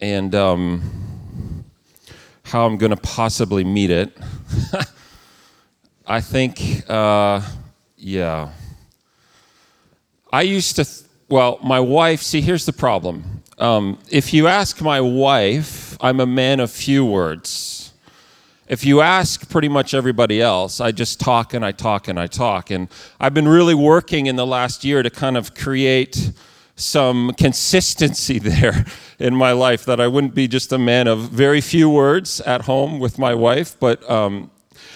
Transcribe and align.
and 0.00 0.34
um, 0.34 1.64
how 2.44 2.66
I'm 2.66 2.76
going 2.76 2.90
to 2.90 2.96
possibly 2.96 3.64
meet 3.64 3.90
it. 3.90 4.16
I 6.06 6.20
think, 6.20 6.88
uh, 6.88 7.42
yeah. 7.96 8.50
I 10.32 10.42
used 10.42 10.76
to, 10.76 10.84
th- 10.84 11.06
well, 11.28 11.58
my 11.62 11.80
wife, 11.80 12.22
see, 12.22 12.40
here's 12.40 12.64
the 12.64 12.72
problem. 12.72 13.42
Um, 13.58 13.98
if 14.10 14.32
you 14.32 14.46
ask 14.46 14.80
my 14.80 15.00
wife, 15.00 15.96
I'm 16.00 16.20
a 16.20 16.26
man 16.26 16.60
of 16.60 16.70
few 16.70 17.04
words. 17.04 17.92
If 18.68 18.84
you 18.84 19.00
ask 19.00 19.48
pretty 19.48 19.68
much 19.68 19.94
everybody 19.94 20.40
else, 20.40 20.80
I 20.80 20.92
just 20.92 21.18
talk 21.18 21.54
and 21.54 21.64
I 21.64 21.72
talk 21.72 22.06
and 22.06 22.20
I 22.20 22.26
talk. 22.26 22.70
And 22.70 22.88
I've 23.18 23.34
been 23.34 23.48
really 23.48 23.74
working 23.74 24.26
in 24.26 24.36
the 24.36 24.46
last 24.46 24.84
year 24.84 25.02
to 25.02 25.10
kind 25.10 25.36
of 25.36 25.54
create 25.54 26.32
some 26.78 27.32
consistency 27.34 28.38
there 28.50 28.86
in 29.18 29.34
my 29.34 29.52
life 29.52 29.84
that 29.84 30.00
I 30.00 30.06
wouldn't 30.06 30.34
be 30.34 30.48
just 30.48 30.72
a 30.72 30.78
man 30.78 31.08
of 31.08 31.28
very 31.30 31.60
few 31.60 31.90
words 31.90 32.40
at 32.42 32.62
home 32.62 32.98
with 32.98 33.18
my 33.18 33.34
wife. 33.34 33.76
But 33.78 34.08
um, 34.08 34.50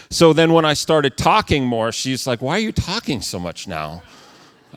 so 0.09 0.33
then 0.33 0.53
when 0.53 0.65
I 0.65 0.75
started 0.75 1.17
talking 1.17 1.67
more, 1.67 1.92
she's 1.92 2.27
like, 2.27 2.41
Why 2.41 2.57
are 2.57 2.61
you 2.61 2.73
talking 2.73 3.20
so 3.20 3.39
much 3.39 3.67
now? 3.67 4.03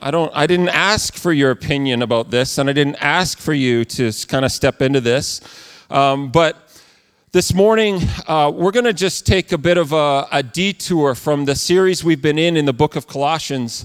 I 0.00 0.10
don't 0.10 0.30
I 0.34 0.46
didn't 0.46 0.68
ask 0.70 1.14
for 1.14 1.32
your 1.32 1.50
opinion 1.50 2.02
about 2.02 2.30
this, 2.30 2.58
and 2.58 2.68
I 2.68 2.74
didn't 2.74 2.96
ask 2.96 3.38
for 3.38 3.54
you 3.54 3.84
to 3.86 4.12
kind 4.28 4.44
of 4.44 4.52
step 4.52 4.82
into 4.82 5.00
this. 5.00 5.40
Um, 5.88 6.30
but 6.30 6.66
this 7.32 7.54
morning, 7.54 8.00
uh, 8.26 8.50
we're 8.54 8.72
going 8.72 8.84
to 8.84 8.92
just 8.92 9.26
take 9.26 9.52
a 9.52 9.58
bit 9.58 9.78
of 9.78 9.92
a, 9.92 10.26
a 10.32 10.42
detour 10.42 11.14
from 11.14 11.44
the 11.44 11.54
series 11.54 12.02
we've 12.02 12.20
been 12.20 12.38
in 12.38 12.56
in 12.56 12.64
the 12.64 12.72
book 12.72 12.96
of 12.96 13.06
Colossians 13.06 13.84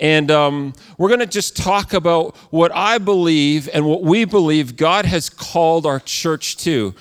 and 0.00 0.30
um, 0.30 0.72
we're 0.98 1.08
going 1.08 1.20
to 1.20 1.26
just 1.26 1.56
talk 1.56 1.92
about 1.92 2.36
what 2.50 2.72
I 2.74 2.98
believe 2.98 3.68
and 3.72 3.86
what 3.86 4.02
we 4.02 4.24
believe 4.24 4.76
God 4.76 5.04
has 5.04 5.28
called 5.28 5.86
our 5.86 6.00
church 6.00 6.56
to. 6.58 6.94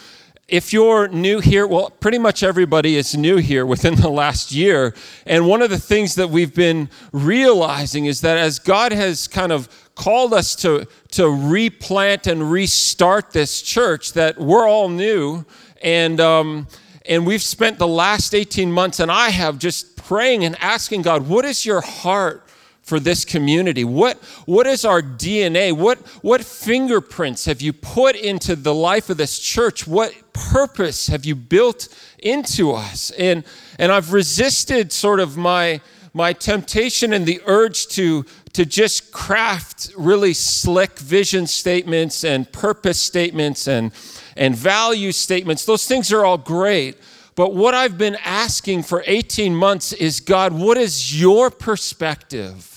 If 0.47 0.73
you're 0.73 1.07
new 1.07 1.39
here, 1.39 1.65
well, 1.65 1.89
pretty 1.89 2.17
much 2.17 2.43
everybody 2.43 2.97
is 2.97 3.15
new 3.15 3.37
here 3.37 3.65
within 3.65 3.95
the 4.01 4.09
last 4.09 4.51
year. 4.51 4.93
And 5.25 5.47
one 5.47 5.61
of 5.61 5.69
the 5.69 5.79
things 5.79 6.15
that 6.15 6.29
we've 6.29 6.53
been 6.53 6.89
realizing 7.13 8.05
is 8.05 8.21
that 8.21 8.37
as 8.37 8.59
God 8.59 8.91
has 8.91 9.27
kind 9.27 9.53
of 9.53 9.69
called 9.95 10.33
us 10.33 10.55
to, 10.55 10.87
to 11.11 11.29
replant 11.29 12.27
and 12.27 12.51
restart 12.51 13.31
this 13.31 13.61
church, 13.61 14.13
that 14.13 14.37
we're 14.37 14.67
all 14.67 14.89
new. 14.89 15.45
And, 15.81 16.19
um, 16.19 16.67
and 17.05 17.25
we've 17.25 17.41
spent 17.41 17.79
the 17.79 17.87
last 17.87 18.35
18 18.35 18.71
months, 18.71 18.99
and 18.99 19.09
I 19.09 19.29
have 19.29 19.57
just 19.57 19.95
praying 19.95 20.43
and 20.43 20.57
asking 20.61 21.03
God, 21.03 21.27
what 21.27 21.45
is 21.45 21.65
your 21.65 21.81
heart 21.81 22.45
for 22.91 22.99
this 22.99 23.23
community? 23.23 23.85
What, 23.85 24.17
what 24.45 24.67
is 24.67 24.83
our 24.83 25.01
DNA? 25.01 25.71
What, 25.71 25.97
what 26.21 26.43
fingerprints 26.43 27.45
have 27.45 27.61
you 27.61 27.71
put 27.71 28.17
into 28.17 28.53
the 28.53 28.73
life 28.73 29.09
of 29.09 29.15
this 29.15 29.39
church? 29.39 29.87
What 29.87 30.13
purpose 30.33 31.07
have 31.07 31.23
you 31.23 31.33
built 31.33 31.87
into 32.19 32.73
us? 32.73 33.09
And, 33.11 33.45
and 33.79 33.93
I've 33.93 34.11
resisted 34.11 34.91
sort 34.91 35.21
of 35.21 35.37
my, 35.37 35.79
my 36.13 36.33
temptation 36.33 37.13
and 37.13 37.25
the 37.25 37.39
urge 37.45 37.87
to, 37.95 38.25
to 38.51 38.65
just 38.65 39.13
craft 39.13 39.93
really 39.97 40.33
slick 40.33 40.99
vision 40.99 41.47
statements 41.47 42.25
and 42.25 42.51
purpose 42.51 42.99
statements 42.99 43.69
and, 43.69 43.93
and 44.35 44.53
value 44.53 45.13
statements. 45.13 45.63
Those 45.63 45.87
things 45.87 46.11
are 46.11 46.25
all 46.25 46.37
great. 46.37 46.97
But 47.35 47.55
what 47.55 47.73
I've 47.73 47.97
been 47.97 48.17
asking 48.25 48.83
for 48.83 49.01
18 49.07 49.55
months 49.55 49.93
is 49.93 50.19
God, 50.19 50.51
what 50.51 50.77
is 50.77 51.21
your 51.21 51.49
perspective 51.49 52.70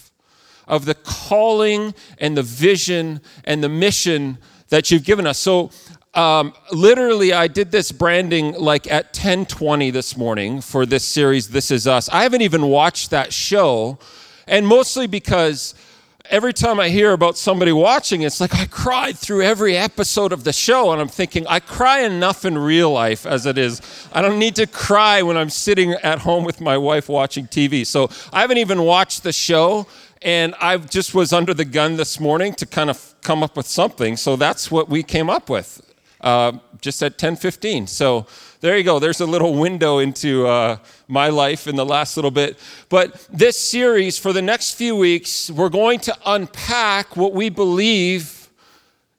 of 0.67 0.85
the 0.85 0.95
calling 0.95 1.95
and 2.19 2.37
the 2.37 2.43
vision 2.43 3.21
and 3.45 3.63
the 3.63 3.69
mission 3.69 4.39
that 4.69 4.91
you've 4.91 5.05
given 5.05 5.27
us. 5.27 5.39
So, 5.39 5.71
um, 6.15 6.53
literally, 6.73 7.33
I 7.33 7.49
did 7.49 7.73
this 7.73 7.91
branding 7.91 8.55
like 8.55 8.91
at 8.91 9.13
10:20 9.13 9.91
this 9.91 10.17
morning 10.17 10.61
for 10.61 10.87
this 10.87 11.05
series. 11.05 11.49
This 11.49 11.71
is 11.71 11.87
us. 11.87 12.09
I 12.11 12.23
haven't 12.23 12.43
even 12.43 12.69
watched 12.69 13.11
that 13.11 13.33
show, 13.33 13.99
and 14.47 14.67
mostly 14.67 15.07
because 15.07 15.75
every 16.31 16.53
time 16.53 16.81
I 16.81 16.89
hear 16.89 17.13
about 17.13 17.37
somebody 17.37 17.73
watching, 17.73 18.23
it's 18.23 18.41
like 18.41 18.55
I 18.55 18.67
cried 18.67 19.19
through 19.19 19.43
every 19.43 19.77
episode 19.77 20.33
of 20.33 20.45
the 20.45 20.53
show, 20.53 20.93
and 20.93 21.01
I'm 21.01 21.09
thinking 21.09 21.47
I 21.47 21.61
cry 21.61 22.01
enough 22.01 22.45
in 22.45 22.57
real 22.57 22.91
life 22.91 23.27
as 23.27 23.45
it 23.45 23.59
is. 23.59 23.83
I 24.13 24.23
don't 24.23 24.39
need 24.39 24.57
to 24.57 24.67
cry 24.67 25.23
when 25.23 25.37
I'm 25.37 25.51
sitting 25.51 25.93
at 25.93 26.21
home 26.21 26.45
with 26.45 26.61
my 26.61 26.79
wife 26.79 27.09
watching 27.09 27.47
TV. 27.47 27.85
So 27.85 28.09
I 28.33 28.41
haven't 28.41 28.59
even 28.59 28.83
watched 28.83 29.23
the 29.23 29.33
show 29.33 29.87
and 30.25 30.55
I 30.59 30.79
just 30.79 31.15
was 31.15 31.35
under 31.35 31.53
the 31.53 31.67
gun 31.67 31.97
this 31.97 32.19
morning 32.19 32.55
to 32.55 32.67
kind 32.67 32.89
of 32.89 33.15
come 33.23 33.43
up 33.43 33.57
with 33.57 33.67
something. 33.67 34.17
So 34.17 34.37
that's 34.37 34.71
what 34.71 34.89
we 34.89 35.03
came 35.03 35.29
up 35.29 35.51
with, 35.51 35.83
uh, 36.23 36.53
just 36.81 37.03
at 37.03 37.19
10:15. 37.19 37.87
So 37.87 38.27
there 38.61 38.79
you 38.79 38.85
go. 38.85 38.99
There's 38.99 39.21
a 39.21 39.27
little 39.27 39.55
window 39.55 39.99
into 39.99 40.47
uh, 40.47 40.79
my 41.09 41.29
life 41.29 41.69
in 41.69 41.77
the 41.77 41.85
last 41.85 42.17
little 42.17 42.31
bit. 42.31 42.59
But 42.89 43.27
this 43.31 43.61
series, 43.61 44.19
for 44.19 44.33
the 44.33 44.41
next 44.41 44.75
few 44.75 44.97
weeks, 44.97 45.51
we're 45.51 45.69
going 45.69 46.01
to 46.01 46.17
unpack 46.25 47.17
what 47.17 47.35
we 47.35 47.51
believe 47.51 48.49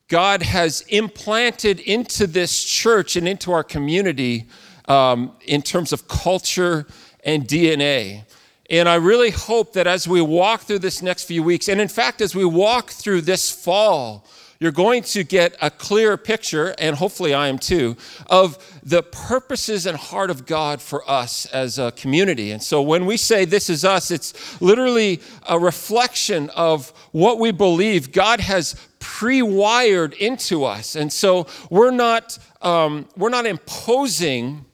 God 0.07 0.41
has 0.41 0.81
implanted 0.81 1.79
into 1.79 2.25
this 2.25 2.63
church 2.63 3.15
and 3.15 3.27
into 3.27 3.51
our 3.51 3.63
community 3.63 4.47
um, 4.87 5.33
in 5.45 5.61
terms 5.61 5.93
of 5.93 6.07
culture 6.07 6.87
and 7.23 7.47
DNA. 7.47 8.24
And 8.69 8.89
I 8.89 8.95
really 8.95 9.29
hope 9.29 9.73
that 9.73 9.85
as 9.85 10.07
we 10.07 10.21
walk 10.21 10.61
through 10.61 10.79
this 10.79 11.01
next 11.01 11.25
few 11.25 11.43
weeks, 11.43 11.67
and 11.67 11.79
in 11.79 11.87
fact, 11.87 12.21
as 12.21 12.33
we 12.33 12.45
walk 12.45 12.89
through 12.89 13.21
this 13.21 13.51
fall, 13.51 14.25
you're 14.59 14.71
going 14.71 15.03
to 15.03 15.23
get 15.23 15.55
a 15.61 15.69
clear 15.69 16.17
picture, 16.17 16.73
and 16.79 16.95
hopefully 16.95 17.33
I 17.33 17.49
am 17.49 17.59
too, 17.59 17.97
of 18.27 18.57
the 18.81 19.03
purposes 19.03 19.85
and 19.85 19.97
heart 19.97 20.29
of 20.29 20.45
God 20.45 20.81
for 20.81 21.07
us 21.09 21.45
as 21.47 21.77
a 21.77 21.91
community. 21.91 22.51
And 22.51 22.63
so 22.63 22.81
when 22.81 23.05
we 23.05 23.17
say 23.17 23.45
this 23.45 23.69
is 23.69 23.83
us, 23.83 24.11
it's 24.11 24.59
literally 24.61 25.21
a 25.47 25.59
reflection 25.59 26.49
of 26.51 26.89
what 27.11 27.37
we 27.37 27.51
believe 27.51 28.11
God 28.11 28.39
has 28.39 28.75
pre-wired 28.99 30.13
into 30.13 30.63
us. 30.63 30.95
And 30.95 31.11
so 31.11 31.47
we're 31.69 31.91
not 31.91 32.39
um, 32.61 33.07
we're 33.15 33.29
not 33.29 33.45
imposing 33.45 34.65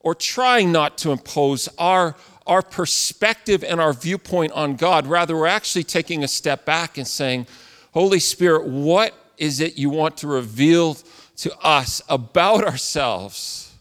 or 0.00 0.14
trying 0.14 0.72
not 0.72 0.98
to 0.98 1.12
impose 1.12 1.68
our 1.78 2.16
our 2.50 2.62
perspective 2.62 3.62
and 3.62 3.80
our 3.80 3.92
viewpoint 3.92 4.50
on 4.52 4.74
God. 4.74 5.06
Rather, 5.06 5.36
we're 5.36 5.46
actually 5.46 5.84
taking 5.84 6.24
a 6.24 6.28
step 6.28 6.64
back 6.64 6.98
and 6.98 7.06
saying, 7.06 7.46
Holy 7.92 8.18
Spirit, 8.18 8.66
what 8.66 9.14
is 9.38 9.60
it 9.60 9.78
you 9.78 9.88
want 9.88 10.16
to 10.16 10.26
reveal 10.26 10.96
to 11.36 11.56
us 11.60 12.02
about 12.08 12.64
ourselves 12.64 13.72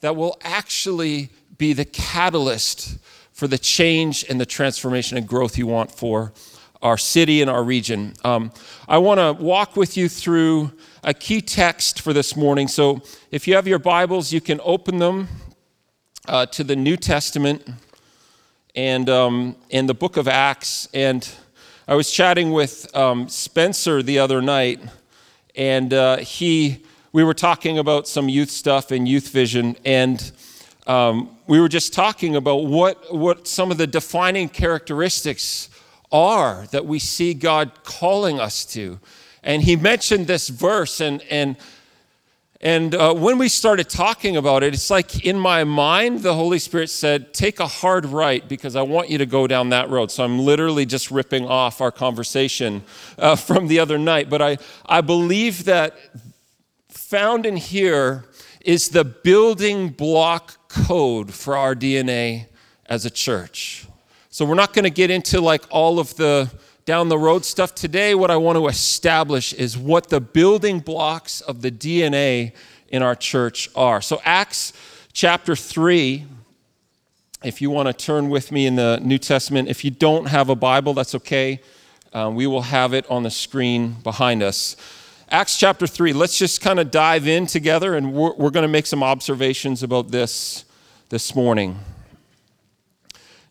that 0.00 0.14
will 0.14 0.36
actually 0.42 1.30
be 1.56 1.72
the 1.72 1.86
catalyst 1.86 2.98
for 3.32 3.48
the 3.48 3.56
change 3.56 4.26
and 4.28 4.38
the 4.38 4.46
transformation 4.46 5.16
and 5.16 5.26
growth 5.26 5.56
you 5.56 5.66
want 5.66 5.90
for 5.90 6.34
our 6.82 6.98
city 6.98 7.40
and 7.40 7.50
our 7.50 7.64
region? 7.64 8.12
Um, 8.24 8.52
I 8.86 8.98
want 8.98 9.20
to 9.20 9.42
walk 9.42 9.74
with 9.74 9.96
you 9.96 10.10
through 10.10 10.70
a 11.02 11.14
key 11.14 11.40
text 11.40 12.02
for 12.02 12.12
this 12.12 12.36
morning. 12.36 12.68
So 12.68 13.00
if 13.30 13.48
you 13.48 13.54
have 13.54 13.66
your 13.66 13.78
Bibles, 13.78 14.34
you 14.34 14.42
can 14.42 14.60
open 14.64 14.98
them 14.98 15.28
uh, 16.28 16.44
to 16.44 16.62
the 16.62 16.76
New 16.76 16.98
Testament 16.98 17.66
and 18.76 19.08
um, 19.08 19.56
in 19.70 19.86
the 19.86 19.94
book 19.94 20.18
of 20.18 20.28
Acts. 20.28 20.86
And 20.92 21.28
I 21.88 21.94
was 21.94 22.10
chatting 22.10 22.52
with 22.52 22.94
um, 22.94 23.28
Spencer 23.28 24.02
the 24.02 24.18
other 24.18 24.42
night, 24.42 24.80
and 25.56 25.92
uh, 25.92 26.18
he 26.18 26.84
we 27.12 27.24
were 27.24 27.34
talking 27.34 27.78
about 27.78 28.06
some 28.06 28.28
youth 28.28 28.50
stuff 28.50 28.90
and 28.90 29.08
youth 29.08 29.30
vision, 29.30 29.76
and 29.84 30.30
um, 30.86 31.30
we 31.46 31.58
were 31.58 31.68
just 31.68 31.94
talking 31.94 32.36
about 32.36 32.66
what 32.66 33.14
what 33.14 33.48
some 33.48 33.70
of 33.70 33.78
the 33.78 33.86
defining 33.86 34.48
characteristics 34.50 35.70
are 36.12 36.66
that 36.70 36.84
we 36.84 36.98
see 36.98 37.32
God 37.32 37.72
calling 37.82 38.38
us 38.38 38.64
to. 38.66 39.00
And 39.42 39.62
he 39.62 39.76
mentioned 39.76 40.26
this 40.26 40.48
verse, 40.48 41.00
and 41.00 41.22
and 41.30 41.56
And 42.66 42.96
uh, 42.96 43.14
when 43.14 43.38
we 43.38 43.48
started 43.48 43.88
talking 43.88 44.36
about 44.36 44.64
it, 44.64 44.74
it's 44.74 44.90
like 44.90 45.24
in 45.24 45.38
my 45.38 45.62
mind, 45.62 46.24
the 46.24 46.34
Holy 46.34 46.58
Spirit 46.58 46.90
said, 46.90 47.32
Take 47.32 47.60
a 47.60 47.66
hard 47.68 48.04
right 48.04 48.46
because 48.48 48.74
I 48.74 48.82
want 48.82 49.08
you 49.08 49.18
to 49.18 49.24
go 49.24 49.46
down 49.46 49.68
that 49.68 49.88
road. 49.88 50.10
So 50.10 50.24
I'm 50.24 50.40
literally 50.40 50.84
just 50.84 51.12
ripping 51.12 51.46
off 51.46 51.80
our 51.80 51.92
conversation 51.92 52.82
uh, 53.18 53.36
from 53.48 53.68
the 53.68 53.78
other 53.78 53.98
night. 53.98 54.28
But 54.28 54.42
I, 54.42 54.58
I 54.84 55.00
believe 55.00 55.66
that 55.66 55.96
found 56.88 57.46
in 57.46 57.56
here 57.56 58.24
is 58.62 58.88
the 58.88 59.04
building 59.04 59.90
block 59.90 60.68
code 60.68 61.32
for 61.32 61.56
our 61.56 61.76
DNA 61.76 62.46
as 62.86 63.04
a 63.04 63.10
church. 63.10 63.86
So 64.28 64.44
we're 64.44 64.56
not 64.56 64.72
going 64.72 64.82
to 64.82 64.90
get 64.90 65.12
into 65.12 65.40
like 65.40 65.62
all 65.70 66.00
of 66.00 66.16
the 66.16 66.50
down 66.86 67.10
the 67.10 67.18
road 67.18 67.44
stuff 67.44 67.74
today. 67.74 68.14
What 68.14 68.30
I 68.30 68.36
want 68.36 68.56
to 68.56 68.68
establish 68.68 69.52
is 69.52 69.76
what 69.76 70.08
the 70.08 70.20
building 70.20 70.80
blocks 70.80 71.42
of 71.42 71.60
the 71.60 71.70
DNA 71.70 72.52
in 72.88 73.02
our 73.02 73.14
church 73.14 73.68
are. 73.76 74.00
So 74.00 74.20
Acts 74.24 74.72
chapter 75.12 75.54
3 75.54 76.24
if 77.44 77.60
you 77.60 77.70
want 77.70 77.86
to 77.86 77.92
turn 77.92 78.28
with 78.28 78.50
me 78.50 78.66
in 78.66 78.76
the 78.76 78.98
New 79.04 79.18
Testament, 79.18 79.68
if 79.68 79.84
you 79.84 79.90
don't 79.90 80.26
have 80.26 80.48
a 80.48 80.56
Bible, 80.56 80.94
that's 80.94 81.14
okay. 81.14 81.60
Um, 82.12 82.34
we 82.34 82.46
will 82.46 82.62
have 82.62 82.94
it 82.94 83.08
on 83.10 83.22
the 83.22 83.30
screen 83.30 83.96
behind 84.02 84.42
us. 84.42 84.74
Acts 85.30 85.58
chapter 85.58 85.86
3, 85.86 86.12
let's 86.12 86.38
just 86.38 86.60
kind 86.60 86.80
of 86.80 86.90
dive 86.90 87.28
in 87.28 87.46
together 87.46 87.94
and 87.94 88.14
we're, 88.14 88.34
we're 88.34 88.50
going 88.50 88.62
to 88.62 88.68
make 88.68 88.86
some 88.86 89.02
observations 89.02 89.82
about 89.82 90.10
this 90.10 90.64
this 91.08 91.36
morning. 91.36 91.78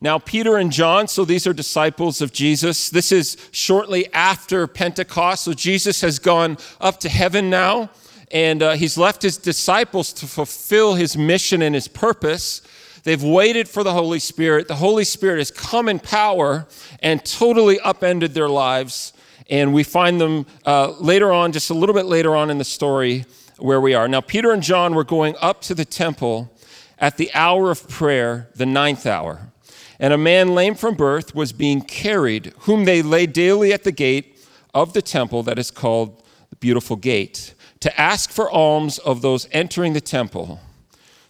Now, 0.05 0.19
Peter 0.19 0.57
and 0.57 0.71
John, 0.71 1.07
so 1.07 1.25
these 1.25 1.47
are 1.47 1.53
disciples 1.53 2.21
of 2.21 2.31
Jesus. 2.31 2.91
This 2.91 3.11
is 3.11 3.37
shortly 3.49 4.05
after 4.13 4.67
Pentecost. 4.67 5.45
So 5.45 5.53
Jesus 5.53 6.01
has 6.01 6.19
gone 6.19 6.59
up 6.79 6.99
to 6.99 7.09
heaven 7.09 7.49
now, 7.49 7.89
and 8.29 8.61
uh, 8.61 8.73
he's 8.73 8.99
left 8.99 9.23
his 9.23 9.35
disciples 9.35 10.13
to 10.13 10.27
fulfill 10.27 10.93
his 10.93 11.17
mission 11.17 11.63
and 11.63 11.73
his 11.73 11.87
purpose. 11.87 12.61
They've 13.01 13.23
waited 13.23 13.67
for 13.67 13.83
the 13.83 13.93
Holy 13.93 14.19
Spirit. 14.19 14.67
The 14.67 14.75
Holy 14.75 15.05
Spirit 15.05 15.39
has 15.39 15.49
come 15.49 15.89
in 15.89 15.97
power 15.97 16.67
and 16.99 17.25
totally 17.25 17.79
upended 17.79 18.35
their 18.35 18.47
lives. 18.47 19.11
And 19.49 19.73
we 19.73 19.81
find 19.81 20.21
them 20.21 20.45
uh, 20.67 20.91
later 20.99 21.31
on, 21.31 21.51
just 21.51 21.71
a 21.71 21.73
little 21.73 21.95
bit 21.95 22.05
later 22.05 22.35
on 22.35 22.51
in 22.51 22.59
the 22.59 22.63
story, 22.63 23.25
where 23.57 23.81
we 23.81 23.95
are. 23.95 24.07
Now, 24.07 24.21
Peter 24.21 24.51
and 24.51 24.61
John 24.61 24.93
were 24.93 25.03
going 25.03 25.33
up 25.41 25.61
to 25.61 25.73
the 25.73 25.83
temple 25.83 26.55
at 26.99 27.17
the 27.17 27.33
hour 27.33 27.71
of 27.71 27.89
prayer, 27.89 28.49
the 28.53 28.67
ninth 28.67 29.07
hour. 29.07 29.51
And 29.99 30.13
a 30.13 30.17
man 30.17 30.53
lame 30.53 30.75
from 30.75 30.95
birth 30.95 31.33
was 31.33 31.53
being 31.53 31.81
carried, 31.81 32.53
whom 32.59 32.85
they 32.85 33.01
laid 33.01 33.33
daily 33.33 33.71
at 33.71 33.83
the 33.83 33.91
gate 33.91 34.37
of 34.73 34.93
the 34.93 35.01
temple 35.01 35.43
that 35.43 35.57
is 35.57 35.71
called 35.71 36.23
the 36.49 36.55
Beautiful 36.57 36.95
Gate, 36.95 37.53
to 37.79 38.01
ask 38.01 38.29
for 38.29 38.49
alms 38.49 38.97
of 38.99 39.21
those 39.21 39.47
entering 39.51 39.93
the 39.93 40.01
temple. 40.01 40.59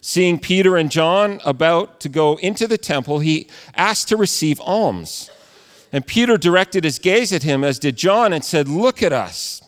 Seeing 0.00 0.38
Peter 0.38 0.76
and 0.76 0.90
John 0.90 1.40
about 1.44 2.00
to 2.00 2.08
go 2.08 2.36
into 2.36 2.66
the 2.66 2.78
temple, 2.78 3.20
he 3.20 3.48
asked 3.74 4.08
to 4.08 4.16
receive 4.16 4.60
alms. 4.60 5.30
And 5.92 6.06
Peter 6.06 6.36
directed 6.36 6.84
his 6.84 6.98
gaze 6.98 7.32
at 7.32 7.42
him, 7.42 7.64
as 7.64 7.78
did 7.78 7.96
John, 7.96 8.32
and 8.32 8.44
said, 8.44 8.68
Look 8.68 9.02
at 9.02 9.12
us. 9.12 9.62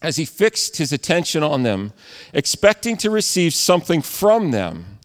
As 0.00 0.16
he 0.16 0.24
fixed 0.24 0.78
his 0.78 0.92
attention 0.92 1.42
on 1.42 1.62
them, 1.62 1.92
expecting 2.32 2.96
to 2.98 3.10
receive 3.10 3.54
something 3.54 4.02
from 4.02 4.50
them. 4.50 4.98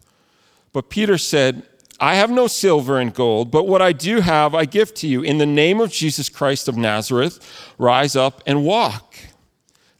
But 0.72 0.90
Peter 0.90 1.18
said, 1.18 1.62
I 2.00 2.14
have 2.14 2.30
no 2.30 2.46
silver 2.46 2.98
and 2.98 3.12
gold, 3.12 3.50
but 3.50 3.66
what 3.66 3.82
I 3.82 3.92
do 3.92 4.20
have 4.20 4.54
I 4.54 4.64
give 4.66 4.94
to 4.94 5.08
you. 5.08 5.22
In 5.22 5.38
the 5.38 5.46
name 5.46 5.80
of 5.80 5.90
Jesus 5.90 6.28
Christ 6.28 6.68
of 6.68 6.76
Nazareth, 6.76 7.72
rise 7.76 8.14
up 8.14 8.42
and 8.46 8.64
walk. 8.64 9.16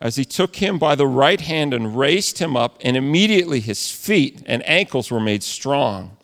As 0.00 0.14
he 0.14 0.24
took 0.24 0.56
him 0.56 0.78
by 0.78 0.94
the 0.94 1.08
right 1.08 1.40
hand 1.40 1.74
and 1.74 1.98
raised 1.98 2.38
him 2.38 2.56
up, 2.56 2.78
and 2.82 2.96
immediately 2.96 3.58
his 3.58 3.90
feet 3.90 4.44
and 4.46 4.66
ankles 4.68 5.10
were 5.10 5.18
made 5.18 5.42
strong. 5.42 6.16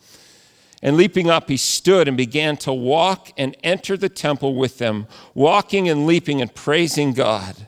And 0.81 0.95
leaping 0.95 1.29
up, 1.29 1.49
he 1.49 1.57
stood 1.57 2.07
and 2.07 2.15
began 2.15 2.55
to 2.57 2.71
walk 2.71 3.33
and 3.37 3.57
enter 3.63 3.97
the 3.97 4.07
temple 4.07 4.55
with 4.55 4.77
them, 4.77 5.07
walking 5.33 5.89
and 5.89 6.05
leaping 6.05 6.41
and 6.41 6.53
praising 6.53 7.11
God. 7.11 7.67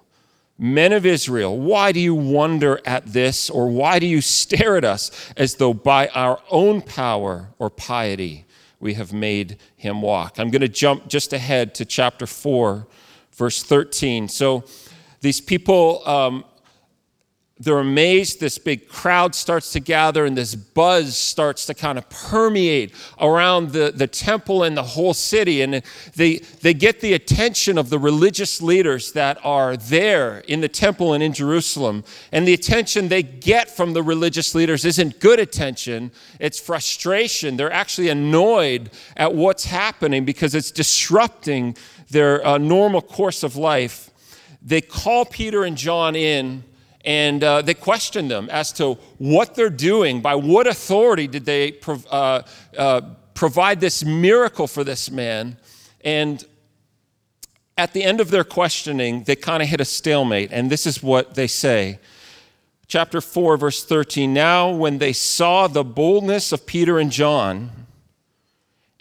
Men 0.63 0.93
of 0.93 1.07
Israel, 1.07 1.57
why 1.57 1.91
do 1.91 1.99
you 1.99 2.13
wonder 2.13 2.79
at 2.85 3.07
this, 3.07 3.49
or 3.49 3.67
why 3.67 3.97
do 3.97 4.05
you 4.05 4.21
stare 4.21 4.77
at 4.77 4.85
us 4.85 5.09
as 5.35 5.55
though 5.55 5.73
by 5.73 6.07
our 6.09 6.39
own 6.51 6.83
power 6.83 7.47
or 7.57 7.71
piety 7.71 8.45
we 8.79 8.93
have 8.93 9.11
made 9.11 9.57
him 9.75 10.03
walk? 10.03 10.37
I'm 10.37 10.51
going 10.51 10.61
to 10.61 10.67
jump 10.67 11.07
just 11.07 11.33
ahead 11.33 11.73
to 11.75 11.83
chapter 11.83 12.27
4, 12.27 12.85
verse 13.33 13.63
13. 13.63 14.27
So 14.27 14.63
these 15.21 15.41
people 15.41 16.07
um, 16.07 16.45
they're 17.61 17.77
amazed. 17.77 18.39
This 18.39 18.57
big 18.57 18.87
crowd 18.87 19.35
starts 19.35 19.71
to 19.73 19.79
gather, 19.79 20.25
and 20.25 20.35
this 20.35 20.55
buzz 20.55 21.15
starts 21.15 21.67
to 21.67 21.75
kind 21.75 21.99
of 21.99 22.09
permeate 22.09 22.91
around 23.19 23.71
the, 23.71 23.91
the 23.95 24.07
temple 24.07 24.63
and 24.63 24.75
the 24.75 24.81
whole 24.81 25.13
city. 25.13 25.61
And 25.61 25.83
they, 26.15 26.37
they 26.37 26.73
get 26.73 27.01
the 27.01 27.13
attention 27.13 27.77
of 27.77 27.91
the 27.91 27.99
religious 27.99 28.63
leaders 28.63 29.11
that 29.11 29.37
are 29.43 29.77
there 29.77 30.39
in 30.47 30.61
the 30.61 30.67
temple 30.67 31.13
and 31.13 31.21
in 31.21 31.33
Jerusalem. 31.33 32.03
And 32.31 32.47
the 32.47 32.53
attention 32.55 33.09
they 33.09 33.21
get 33.21 33.69
from 33.69 33.93
the 33.93 34.01
religious 34.01 34.55
leaders 34.55 34.83
isn't 34.83 35.19
good 35.19 35.39
attention, 35.39 36.11
it's 36.39 36.59
frustration. 36.59 37.57
They're 37.57 37.71
actually 37.71 38.09
annoyed 38.09 38.89
at 39.15 39.35
what's 39.35 39.65
happening 39.65 40.25
because 40.25 40.55
it's 40.55 40.71
disrupting 40.71 41.77
their 42.09 42.43
uh, 42.45 42.57
normal 42.57 43.03
course 43.03 43.43
of 43.43 43.55
life. 43.55 44.09
They 44.63 44.81
call 44.81 45.25
Peter 45.25 45.63
and 45.63 45.77
John 45.77 46.15
in 46.15 46.63
and 47.03 47.43
uh, 47.43 47.61
they 47.61 47.73
questioned 47.73 48.29
them 48.29 48.49
as 48.49 48.71
to 48.73 48.93
what 49.17 49.55
they're 49.55 49.69
doing. 49.69 50.21
By 50.21 50.35
what 50.35 50.67
authority 50.67 51.27
did 51.27 51.45
they 51.45 51.71
prov- 51.71 52.07
uh, 52.11 52.43
uh, 52.77 53.01
provide 53.33 53.79
this 53.79 54.05
miracle 54.05 54.67
for 54.67 54.83
this 54.83 55.09
man? 55.09 55.57
And 56.03 56.43
at 57.77 57.93
the 57.93 58.03
end 58.03 58.21
of 58.21 58.29
their 58.29 58.43
questioning, 58.43 59.23
they 59.23 59.35
kind 59.35 59.63
of 59.63 59.69
hit 59.69 59.81
a 59.81 59.85
stalemate. 59.85 60.51
And 60.51 60.69
this 60.69 60.85
is 60.85 61.01
what 61.01 61.35
they 61.35 61.47
say. 61.47 61.99
Chapter 62.87 63.21
4, 63.21 63.57
verse 63.57 63.83
13. 63.83 64.33
Now, 64.33 64.69
when 64.69 64.97
they 64.97 65.13
saw 65.13 65.67
the 65.67 65.83
boldness 65.83 66.51
of 66.51 66.65
Peter 66.65 66.99
and 66.99 67.11
John 67.11 67.71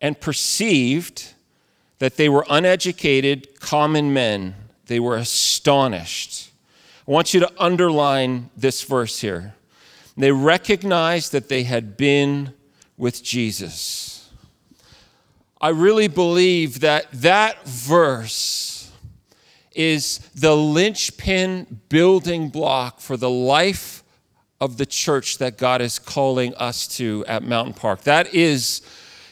and 0.00 0.18
perceived 0.18 1.34
that 1.98 2.16
they 2.16 2.28
were 2.28 2.46
uneducated, 2.48 3.60
common 3.60 4.14
men, 4.14 4.54
they 4.86 5.00
were 5.00 5.16
astonished 5.16 6.49
I 7.10 7.12
want 7.12 7.34
you 7.34 7.40
to 7.40 7.50
underline 7.58 8.50
this 8.56 8.84
verse 8.84 9.20
here. 9.20 9.56
They 10.16 10.30
recognized 10.30 11.32
that 11.32 11.48
they 11.48 11.64
had 11.64 11.96
been 11.96 12.54
with 12.96 13.24
Jesus. 13.24 14.30
I 15.60 15.70
really 15.70 16.06
believe 16.06 16.78
that 16.80 17.10
that 17.10 17.66
verse 17.66 18.92
is 19.74 20.18
the 20.36 20.54
linchpin 20.54 21.80
building 21.88 22.48
block 22.48 23.00
for 23.00 23.16
the 23.16 23.28
life 23.28 24.04
of 24.60 24.76
the 24.76 24.86
church 24.86 25.38
that 25.38 25.58
God 25.58 25.82
is 25.82 25.98
calling 25.98 26.54
us 26.54 26.86
to 26.98 27.24
at 27.26 27.42
Mountain 27.42 27.74
Park. 27.74 28.02
That 28.02 28.32
is, 28.32 28.82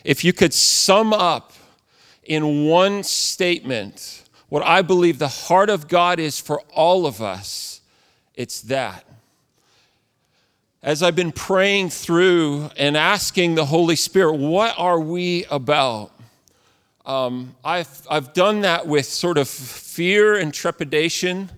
if 0.03 0.25
you 0.25 0.33
could 0.33 0.53
sum 0.53 1.13
up 1.13 1.53
in 2.25 2.67
one 2.67 3.05
statement 3.05 4.25
what 4.49 4.65
I 4.65 4.83
believe 4.83 5.19
the 5.19 5.29
heart 5.29 5.71
of 5.71 5.89
God 5.89 6.19
is 6.19 6.41
for 6.41 6.61
all 6.75 7.07
of 7.07 7.21
us 7.21 7.79
it's 8.39 8.61
that. 8.63 9.05
As 10.81 11.03
I've 11.03 11.17
been 11.17 11.33
praying 11.33 11.91
through 11.91 12.71
and 12.77 12.97
asking 12.97 13.57
the 13.57 13.65
Holy 13.65 13.97
Spirit, 13.97 14.37
what 14.37 14.77
are 14.79 15.01
we 15.01 15.45
about? 15.47 16.13
Um, 17.05 17.57
I've, 17.65 18.07
I've 18.09 18.33
done 18.35 18.61
that 18.61 18.87
with 18.87 19.07
sort 19.07 19.39
of 19.39 19.49
fear 19.49 20.37
and 20.37 20.55
trepidation 20.55 21.51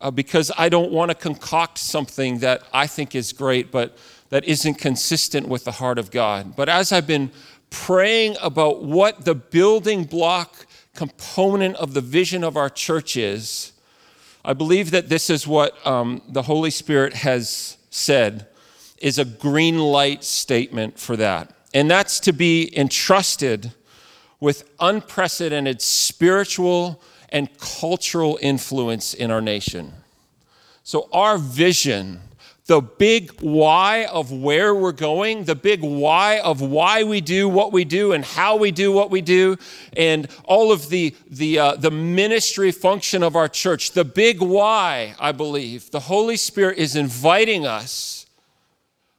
uh, 0.00 0.10
because 0.10 0.50
I 0.58 0.68
don't 0.68 0.90
want 0.90 1.12
to 1.12 1.14
concoct 1.14 1.78
something 1.78 2.40
that 2.40 2.62
I 2.72 2.88
think 2.88 3.14
is 3.14 3.32
great, 3.32 3.70
but 3.70 3.96
that 4.30 4.44
isn't 4.46 4.74
consistent 4.74 5.46
with 5.46 5.62
the 5.62 5.70
heart 5.70 5.96
of 6.00 6.10
God. 6.10 6.56
But 6.56 6.68
as 6.68 6.90
I've 6.90 7.06
been 7.06 7.30
praying 7.70 8.34
about 8.42 8.82
what 8.82 9.24
the 9.24 9.36
building 9.36 10.02
block 10.02 10.66
component 10.96 11.76
of 11.76 11.94
the 11.94 12.00
vision 12.00 12.42
of 12.42 12.56
our 12.56 12.70
church 12.70 13.16
is, 13.16 13.72
I 14.44 14.52
believe 14.52 14.90
that 14.90 15.08
this 15.08 15.30
is 15.30 15.46
what 15.46 15.86
um, 15.86 16.22
the 16.28 16.42
Holy 16.42 16.70
Spirit 16.70 17.14
has 17.14 17.76
said. 17.90 18.46
is 18.98 19.18
a 19.18 19.24
green 19.24 19.78
light 19.78 20.24
statement 20.24 20.98
for 20.98 21.16
that. 21.16 21.52
And 21.74 21.90
that's 21.90 22.20
to 22.20 22.32
be 22.32 22.76
entrusted 22.76 23.72
with 24.40 24.68
unprecedented 24.80 25.82
spiritual 25.82 27.02
and 27.28 27.48
cultural 27.58 28.38
influence 28.40 29.12
in 29.14 29.30
our 29.30 29.40
nation. 29.40 29.92
So, 30.84 31.08
our 31.12 31.36
vision, 31.36 32.20
the 32.66 32.80
big 32.80 33.30
why 33.40 34.06
of 34.06 34.32
where 34.32 34.74
we're 34.74 34.90
going, 34.90 35.44
the 35.44 35.54
big 35.54 35.82
why 35.82 36.40
of 36.40 36.60
why 36.60 37.04
we 37.04 37.20
do 37.20 37.48
what 37.48 37.72
we 37.72 37.84
do 37.84 38.12
and 38.12 38.24
how 38.24 38.56
we 38.56 38.72
do 38.72 38.90
what 38.90 39.08
we 39.08 39.20
do, 39.20 39.56
and 39.96 40.26
all 40.44 40.72
of 40.72 40.88
the, 40.88 41.14
the, 41.30 41.58
uh, 41.58 41.76
the 41.76 41.92
ministry 41.92 42.72
function 42.72 43.22
of 43.22 43.36
our 43.36 43.48
church, 43.48 43.92
the 43.92 44.04
big 44.04 44.40
why, 44.40 45.14
I 45.20 45.30
believe, 45.30 45.92
the 45.92 46.00
Holy 46.00 46.36
Spirit 46.36 46.78
is 46.78 46.96
inviting 46.96 47.66
us 47.66 48.26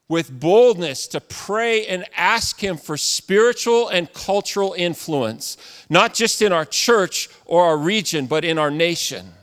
with 0.10 0.40
boldness 0.40 1.08
to 1.08 1.22
pray 1.22 1.86
and 1.88 2.06
ask 2.16 2.62
Him 2.62 2.76
for 2.76 2.98
spiritual 2.98 3.88
and 3.88 4.12
cultural 4.12 4.74
influence, 4.78 5.58
not 5.90 6.14
just 6.14 6.42
in 6.42 6.52
our 6.52 6.66
church 6.66 7.30
or 7.46 7.64
our 7.64 7.78
region, 7.78 8.26
but 8.26 8.44
in 8.44 8.58
our 8.58 8.72
nation. 8.72 9.34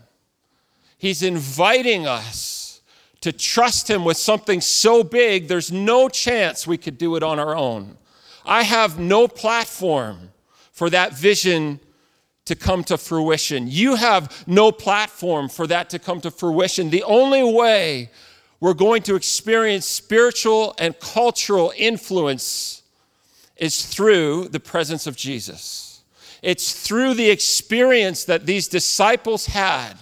He's 0.99 1.23
inviting 1.23 2.07
us 2.07 2.64
to 3.25 3.33
trust 3.33 3.89
Him 3.89 4.05
with 4.05 4.19
something 4.19 4.61
so 4.61 5.03
big, 5.03 5.49
there's 5.49 5.73
no 5.73 6.11
chance 6.11 6.67
we 6.67 6.77
could 6.77 6.99
do 6.99 7.17
it 7.17 7.23
on 7.23 7.39
our 7.39 7.57
own. 7.57 7.97
I 8.45 8.65
have 8.65 8.99
no 8.99 9.27
platform 9.27 10.29
for 10.73 10.91
that 10.91 11.17
vision 11.17 11.81
to 12.45 12.55
come 12.55 12.85
to 12.85 12.99
fruition. 12.99 13.67
You 13.67 13.95
have 13.95 14.45
no 14.47 14.71
platform 14.71 15.49
for 15.49 15.67
that 15.69 15.89
to 15.91 15.99
come 15.99 16.21
to 16.21 16.31
fruition. 16.31 16.91
The 16.91 17.03
only 17.05 17.43
way 17.43 18.11
we're 18.61 18.75
going 18.75 19.01
to 19.05 19.15
experience 19.15 19.87
spiritual 19.87 20.75
and 20.79 20.99
cultural 21.01 21.73
influence 21.79 22.83
is 23.57 23.87
through 23.87 24.49
the 24.49 24.61
presence 24.61 25.07
of 25.07 25.17
Jesus. 25.17 26.03
It's 26.43 26.87
through 26.87 27.15
the 27.15 27.31
experience 27.31 28.25
that 28.25 28.45
these 28.45 28.69
disciples 28.69 29.47
had. 29.47 29.95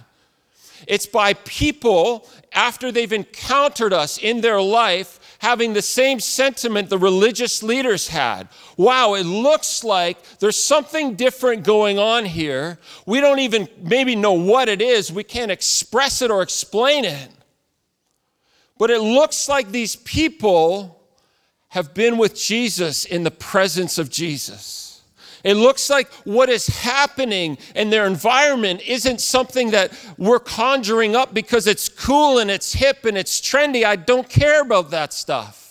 It's 0.87 1.05
by 1.05 1.33
people, 1.33 2.27
after 2.51 2.91
they've 2.91 3.11
encountered 3.11 3.93
us 3.93 4.17
in 4.17 4.41
their 4.41 4.61
life, 4.61 5.19
having 5.39 5.73
the 5.73 5.81
same 5.81 6.19
sentiment 6.19 6.89
the 6.89 6.97
religious 6.97 7.63
leaders 7.63 8.07
had. 8.07 8.47
Wow, 8.77 9.15
it 9.15 9.25
looks 9.25 9.83
like 9.83 10.39
there's 10.39 10.61
something 10.61 11.15
different 11.15 11.63
going 11.63 11.99
on 11.99 12.25
here. 12.25 12.79
We 13.05 13.19
don't 13.19 13.39
even 13.39 13.67
maybe 13.81 14.15
know 14.15 14.33
what 14.33 14.69
it 14.69 14.81
is, 14.81 15.11
we 15.11 15.23
can't 15.23 15.51
express 15.51 16.21
it 16.21 16.31
or 16.31 16.41
explain 16.41 17.05
it. 17.05 17.29
But 18.77 18.89
it 18.89 19.01
looks 19.01 19.47
like 19.47 19.71
these 19.71 19.95
people 19.95 21.01
have 21.69 21.93
been 21.93 22.17
with 22.17 22.35
Jesus 22.35 23.05
in 23.05 23.23
the 23.23 23.31
presence 23.31 23.97
of 23.97 24.09
Jesus. 24.09 24.82
It 25.43 25.55
looks 25.55 25.89
like 25.89 26.11
what 26.23 26.49
is 26.49 26.67
happening 26.67 27.57
in 27.75 27.89
their 27.89 28.07
environment 28.07 28.81
isn't 28.87 29.19
something 29.19 29.71
that 29.71 29.91
we're 30.17 30.39
conjuring 30.39 31.15
up 31.15 31.33
because 31.33 31.67
it's 31.67 31.89
cool 31.89 32.39
and 32.39 32.49
it's 32.49 32.73
hip 32.73 33.03
and 33.03 33.17
it's 33.17 33.41
trendy. 33.41 33.83
I 33.83 33.97
don't 33.97 34.29
care 34.29 34.61
about 34.61 34.91
that 34.91 35.11
stuff. 35.11 35.63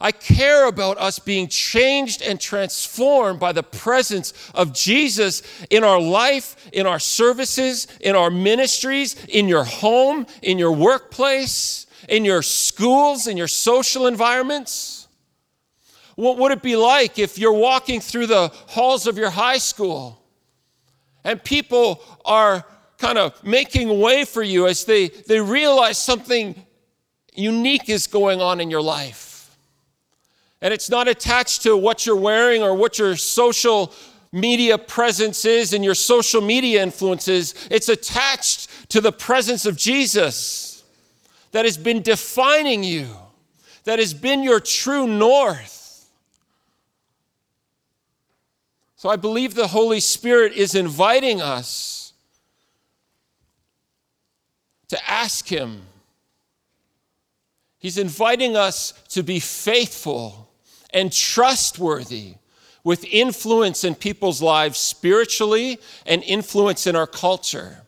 I 0.00 0.10
care 0.10 0.66
about 0.66 0.98
us 0.98 1.20
being 1.20 1.46
changed 1.46 2.22
and 2.22 2.40
transformed 2.40 3.38
by 3.38 3.52
the 3.52 3.62
presence 3.62 4.32
of 4.52 4.72
Jesus 4.72 5.42
in 5.70 5.84
our 5.84 6.00
life, 6.00 6.56
in 6.72 6.86
our 6.86 6.98
services, 6.98 7.86
in 8.00 8.16
our 8.16 8.30
ministries, 8.30 9.14
in 9.26 9.46
your 9.46 9.62
home, 9.62 10.26
in 10.42 10.58
your 10.58 10.72
workplace, 10.72 11.86
in 12.08 12.24
your 12.24 12.42
schools, 12.42 13.28
in 13.28 13.36
your 13.36 13.46
social 13.46 14.08
environments. 14.08 15.01
What 16.16 16.38
would 16.38 16.52
it 16.52 16.62
be 16.62 16.76
like 16.76 17.18
if 17.18 17.38
you're 17.38 17.52
walking 17.52 18.00
through 18.00 18.26
the 18.26 18.48
halls 18.68 19.06
of 19.06 19.16
your 19.16 19.30
high 19.30 19.58
school 19.58 20.22
and 21.24 21.42
people 21.42 22.02
are 22.24 22.64
kind 22.98 23.18
of 23.18 23.42
making 23.42 24.00
way 24.00 24.24
for 24.24 24.42
you 24.42 24.66
as 24.66 24.84
they, 24.84 25.08
they 25.08 25.40
realize 25.40 25.98
something 25.98 26.54
unique 27.34 27.88
is 27.88 28.06
going 28.06 28.40
on 28.40 28.60
in 28.60 28.70
your 28.70 28.82
life? 28.82 29.56
And 30.60 30.72
it's 30.72 30.88
not 30.88 31.08
attached 31.08 31.62
to 31.62 31.76
what 31.76 32.06
you're 32.06 32.16
wearing 32.16 32.62
or 32.62 32.74
what 32.74 32.98
your 32.98 33.16
social 33.16 33.92
media 34.30 34.78
presence 34.78 35.44
is 35.44 35.72
and 35.72 35.84
your 35.84 35.94
social 35.94 36.40
media 36.40 36.82
influences. 36.82 37.54
It's 37.70 37.88
attached 37.88 38.90
to 38.90 39.00
the 39.00 39.12
presence 39.12 39.66
of 39.66 39.76
Jesus 39.76 40.84
that 41.50 41.64
has 41.64 41.76
been 41.76 42.00
defining 42.00 42.82
you, 42.84 43.08
that 43.84 43.98
has 43.98 44.14
been 44.14 44.42
your 44.42 44.60
true 44.60 45.06
north. 45.06 45.81
So 49.02 49.08
I 49.08 49.16
believe 49.16 49.56
the 49.56 49.66
Holy 49.66 49.98
Spirit 49.98 50.52
is 50.52 50.76
inviting 50.76 51.42
us 51.42 52.12
to 54.86 55.10
ask 55.10 55.48
Him. 55.48 55.82
He's 57.80 57.98
inviting 57.98 58.54
us 58.54 58.92
to 59.08 59.24
be 59.24 59.40
faithful 59.40 60.52
and 60.94 61.12
trustworthy 61.12 62.34
with 62.84 63.04
influence 63.06 63.82
in 63.82 63.96
people's 63.96 64.40
lives 64.40 64.78
spiritually 64.78 65.80
and 66.06 66.22
influence 66.22 66.86
in 66.86 66.94
our 66.94 67.08
culture. 67.08 67.78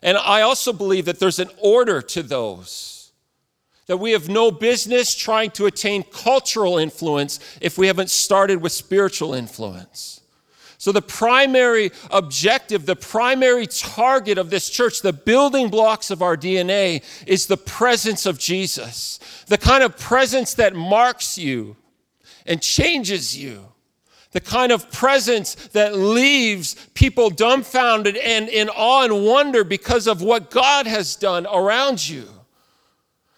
And 0.00 0.16
I 0.16 0.42
also 0.42 0.72
believe 0.72 1.06
that 1.06 1.18
there's 1.18 1.40
an 1.40 1.50
order 1.58 2.00
to 2.02 2.22
those. 2.22 3.10
That 3.86 3.96
we 3.96 4.12
have 4.12 4.28
no 4.28 4.52
business 4.52 5.12
trying 5.16 5.50
to 5.50 5.66
attain 5.66 6.04
cultural 6.04 6.78
influence 6.78 7.40
if 7.60 7.76
we 7.76 7.88
haven't 7.88 8.10
started 8.10 8.62
with 8.62 8.70
spiritual 8.70 9.34
influence. 9.34 10.20
So, 10.82 10.90
the 10.90 11.00
primary 11.00 11.92
objective, 12.10 12.86
the 12.86 12.96
primary 12.96 13.68
target 13.68 14.36
of 14.36 14.50
this 14.50 14.68
church, 14.68 15.00
the 15.00 15.12
building 15.12 15.68
blocks 15.68 16.10
of 16.10 16.22
our 16.22 16.36
DNA 16.36 17.04
is 17.24 17.46
the 17.46 17.56
presence 17.56 18.26
of 18.26 18.36
Jesus. 18.36 19.20
The 19.46 19.58
kind 19.58 19.84
of 19.84 19.96
presence 19.96 20.54
that 20.54 20.74
marks 20.74 21.38
you, 21.38 21.76
and 22.46 22.60
changes 22.60 23.38
you. 23.38 23.68
The 24.32 24.40
kind 24.40 24.72
of 24.72 24.90
presence 24.90 25.54
that 25.68 25.96
leaves 25.96 26.74
people 26.94 27.30
dumbfounded 27.30 28.16
and 28.16 28.48
in 28.48 28.68
awe 28.68 29.04
and 29.04 29.24
wonder 29.24 29.62
because 29.62 30.08
of 30.08 30.20
what 30.20 30.50
God 30.50 30.88
has 30.88 31.14
done 31.14 31.46
around 31.46 32.08
you. 32.08 32.28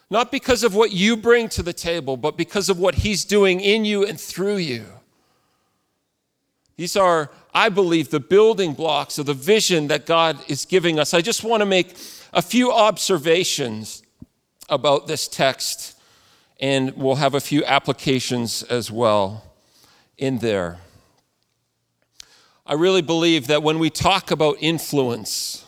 Not 0.08 0.32
because 0.32 0.64
of 0.64 0.74
what 0.74 0.92
you 0.92 1.14
bring 1.14 1.50
to 1.50 1.62
the 1.62 1.74
table, 1.74 2.16
but 2.16 2.38
because 2.38 2.70
of 2.70 2.78
what 2.78 2.94
He's 2.94 3.26
doing 3.26 3.60
in 3.60 3.84
you 3.84 4.02
and 4.06 4.18
through 4.18 4.56
you. 4.56 4.86
These 6.76 6.96
are, 6.96 7.30
I 7.52 7.68
believe, 7.68 8.10
the 8.10 8.20
building 8.20 8.74
blocks 8.74 9.18
of 9.18 9.26
the 9.26 9.34
vision 9.34 9.88
that 9.88 10.06
God 10.06 10.38
is 10.48 10.64
giving 10.64 10.98
us. 10.98 11.14
I 11.14 11.20
just 11.20 11.44
want 11.44 11.60
to 11.60 11.66
make 11.66 11.96
a 12.32 12.42
few 12.42 12.72
observations 12.72 14.02
about 14.68 15.06
this 15.06 15.28
text 15.28 15.98
and 16.60 16.96
we'll 16.96 17.16
have 17.16 17.34
a 17.34 17.40
few 17.40 17.64
applications 17.64 18.62
as 18.64 18.90
well 18.90 19.44
in 20.16 20.38
there. 20.38 20.78
I 22.66 22.74
really 22.74 23.02
believe 23.02 23.48
that 23.48 23.62
when 23.62 23.78
we 23.78 23.90
talk 23.90 24.30
about 24.30 24.56
influence, 24.60 25.64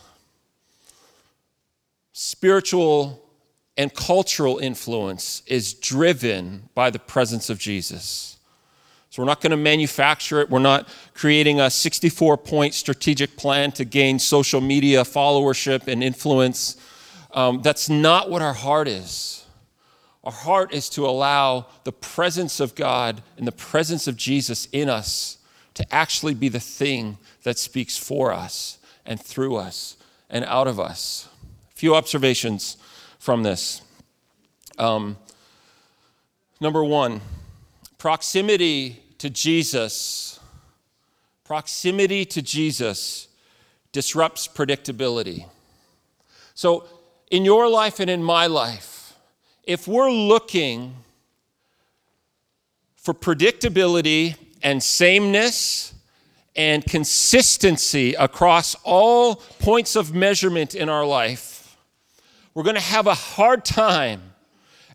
spiritual 2.13 3.21
and 3.77 3.93
cultural 3.93 4.57
influence 4.57 5.43
is 5.45 5.73
driven 5.75 6.69
by 6.73 6.89
the 6.89 6.99
presence 6.99 7.49
of 7.49 7.59
Jesus. 7.59 8.36
So 9.17 9.23
we're 9.23 9.29
not 9.29 9.41
going 9.41 9.49
to 9.49 9.57
manufacture 9.57 10.41
it. 10.41 10.51
We're 10.51 10.59
not 10.59 10.87
creating 11.15 11.59
a 11.59 11.71
64 11.71 12.37
point 12.37 12.75
strategic 12.75 13.35
plan 13.35 13.71
to 13.71 13.83
gain 13.83 14.19
social 14.19 14.61
media 14.61 15.01
followership 15.01 15.87
and 15.87 16.03
influence. 16.03 16.77
Um, 17.31 17.63
that's 17.63 17.89
not 17.89 18.29
what 18.29 18.43
our 18.43 18.53
heart 18.53 18.87
is. 18.87 19.43
Our 20.23 20.31
heart 20.31 20.71
is 20.71 20.87
to 20.89 21.07
allow 21.07 21.65
the 21.83 21.91
presence 21.91 22.59
of 22.59 22.75
God 22.75 23.23
and 23.37 23.47
the 23.47 23.51
presence 23.51 24.07
of 24.07 24.17
Jesus 24.17 24.67
in 24.71 24.87
us 24.87 25.39
to 25.73 25.85
actually 25.91 26.35
be 26.35 26.47
the 26.47 26.59
thing 26.59 27.17
that 27.41 27.57
speaks 27.57 27.97
for 27.97 28.31
us 28.31 28.77
and 29.03 29.19
through 29.19 29.55
us 29.55 29.97
and 30.29 30.45
out 30.45 30.67
of 30.67 30.79
us. 30.79 31.27
A 31.73 31.75
few 31.75 31.95
observations 31.95 32.77
from 33.17 33.41
this. 33.41 33.81
Um, 34.77 35.17
number 36.61 36.83
one, 36.83 37.21
proximity 37.97 39.01
to 39.19 39.29
Jesus. 39.29 40.39
Proximity 41.43 42.25
to 42.25 42.41
Jesus 42.41 43.27
disrupts 43.91 44.47
predictability. 44.47 45.45
So, 46.53 46.85
in 47.31 47.45
your 47.45 47.69
life 47.69 47.99
and 47.99 48.09
in 48.09 48.23
my 48.23 48.47
life, 48.47 49.13
if 49.63 49.87
we're 49.87 50.11
looking 50.11 50.95
for 52.95 53.13
predictability 53.13 54.35
and 54.63 54.81
sameness 54.81 55.93
and 56.55 56.85
consistency 56.85 58.13
across 58.15 58.75
all 58.83 59.35
points 59.35 59.95
of 59.95 60.13
measurement 60.13 60.73
in 60.73 60.89
our 60.89 61.05
life, 61.05 61.77
we're 62.53 62.63
going 62.63 62.75
to 62.75 62.81
have 62.81 63.07
a 63.07 63.13
hard 63.13 63.63
time 63.63 64.33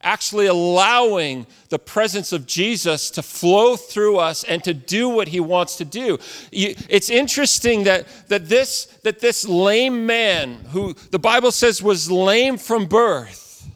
actually 0.02 0.47
allowing 0.47 1.47
the 1.68 1.78
presence 1.78 2.32
of 2.32 2.47
Jesus 2.47 3.11
to 3.11 3.23
flow 3.23 3.76
through 3.76 4.18
us 4.18 4.44
and 4.44 4.62
to 4.64 4.75
do 4.75 5.09
what 5.09 5.28
he 5.28 5.40
wants 5.40 5.76
to 5.76 5.85
do. 5.85 6.18
It's 6.50 7.11
interesting 7.11 7.85
that, 7.85 8.06
that, 8.28 8.49
this, 8.49 8.87
that 9.04 9.21
this 9.21 9.49
lame 9.49 10.06
man, 10.06 10.54
who 10.73 10.94
the 11.11 11.18
Bible 11.18 11.52
says 11.52 11.82
was 11.82 12.11
lame 12.11 12.59
from 12.59 12.87
birth, 12.87 13.68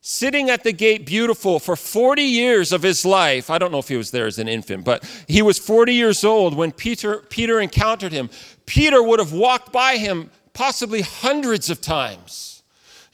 sitting 0.00 0.48
at 0.48 0.64
the 0.64 0.72
gate 0.72 1.04
beautiful 1.04 1.58
for 1.58 1.76
40 1.76 2.22
years 2.22 2.72
of 2.72 2.82
his 2.82 3.04
life. 3.04 3.50
I 3.50 3.58
don't 3.58 3.70
know 3.70 3.78
if 3.78 3.88
he 3.88 3.96
was 3.96 4.10
there 4.10 4.26
as 4.26 4.38
an 4.38 4.48
infant, 4.48 4.84
but 4.84 5.04
he 5.26 5.42
was 5.42 5.58
40 5.58 5.92
years 5.92 6.24
old 6.24 6.56
when 6.56 6.72
Peter, 6.72 7.18
Peter 7.28 7.60
encountered 7.60 8.12
him. 8.12 8.30
Peter 8.64 9.02
would 9.02 9.18
have 9.18 9.32
walked 9.32 9.70
by 9.70 9.98
him 9.98 10.30
possibly 10.54 11.02
hundreds 11.02 11.68
of 11.68 11.80
times. 11.80 12.47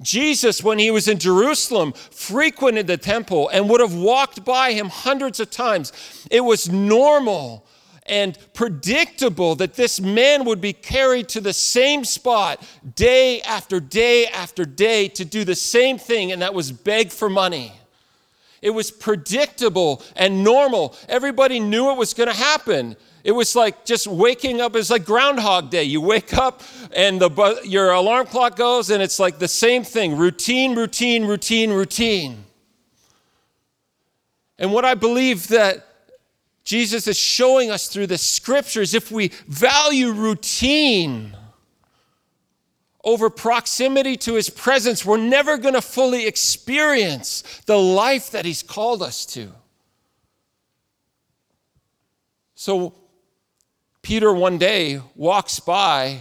Jesus, 0.03 0.63
when 0.63 0.79
he 0.79 0.91
was 0.91 1.09
in 1.09 1.19
Jerusalem, 1.19 1.93
frequented 1.93 2.87
the 2.87 2.97
temple 2.97 3.49
and 3.49 3.69
would 3.69 3.81
have 3.81 3.95
walked 3.95 4.45
by 4.45 4.73
him 4.73 4.89
hundreds 4.89 5.41
of 5.41 5.51
times. 5.51 5.93
It 6.31 6.41
was 6.41 6.71
normal 6.71 7.67
and 8.07 8.39
predictable 8.53 9.55
that 9.55 9.75
this 9.75 10.01
man 10.01 10.45
would 10.45 10.61
be 10.61 10.73
carried 10.73 11.29
to 11.31 11.41
the 11.41 11.53
same 11.53 12.05
spot 12.05 12.63
day 12.95 13.41
after 13.43 13.81
day 13.81 14.27
after 14.27 14.65
day 14.65 15.09
to 15.09 15.25
do 15.25 15.45
the 15.45 15.55
same 15.55 15.97
thing, 15.97 16.33
and 16.33 16.43
that 16.43 16.53
was 16.53 16.71
beg 16.71 17.11
for 17.11 17.31
money. 17.31 17.73
It 18.61 18.71
was 18.71 18.91
predictable 18.91 20.03
and 20.17 20.43
normal. 20.43 20.97
Everybody 21.09 21.61
knew 21.61 21.91
it 21.91 21.99
was 21.99 22.15
going 22.15 22.31
to 22.31 22.37
happen. 22.37 22.97
It 23.25 23.33
was 23.33 23.57
like 23.57 23.87
just 23.87 24.07
waking 24.07 24.61
up. 24.61 24.77
It's 24.77 24.91
like 24.91 25.07
Groundhog 25.07 25.71
Day. 25.71 25.85
You 25.85 26.03
wake 26.03 26.35
up 26.35 26.63
and 26.95 27.19
the, 27.19 27.61
your 27.65 27.91
alarm 27.91 28.27
clock 28.27 28.55
goes, 28.55 28.91
and 28.91 29.03
it's 29.03 29.19
like 29.19 29.39
the 29.39 29.49
same 29.49 29.83
thing 29.83 30.17
routine, 30.17 30.77
routine, 30.77 31.25
routine, 31.25 31.73
routine. 31.73 32.45
And 34.59 34.73
what 34.73 34.85
I 34.85 34.95
believe 34.95 35.49
that 35.49 35.87
Jesus 36.65 37.07
is 37.07 37.19
showing 37.19 37.71
us 37.71 37.89
through 37.89 38.09
the 38.09 38.19
scriptures 38.19 38.95
if 38.95 39.11
we 39.11 39.29
value 39.49 40.13
routine 40.13 41.35
over 43.03 43.29
proximity 43.31 44.17
to 44.17 44.35
his 44.35 44.51
presence, 44.51 45.05
we're 45.05 45.17
never 45.17 45.57
going 45.57 45.75
to 45.75 45.83
fully 45.83 46.27
experience 46.27 47.43
the 47.67 47.79
life 47.79 48.31
that 48.31 48.45
he's 48.45 48.63
called 48.63 49.03
us 49.03 49.27
to. 49.27 49.51
So, 52.55 52.95
Peter 54.05 54.33
one 54.33 54.59
day 54.59 55.01
walks 55.17 55.59
by, 55.59 56.21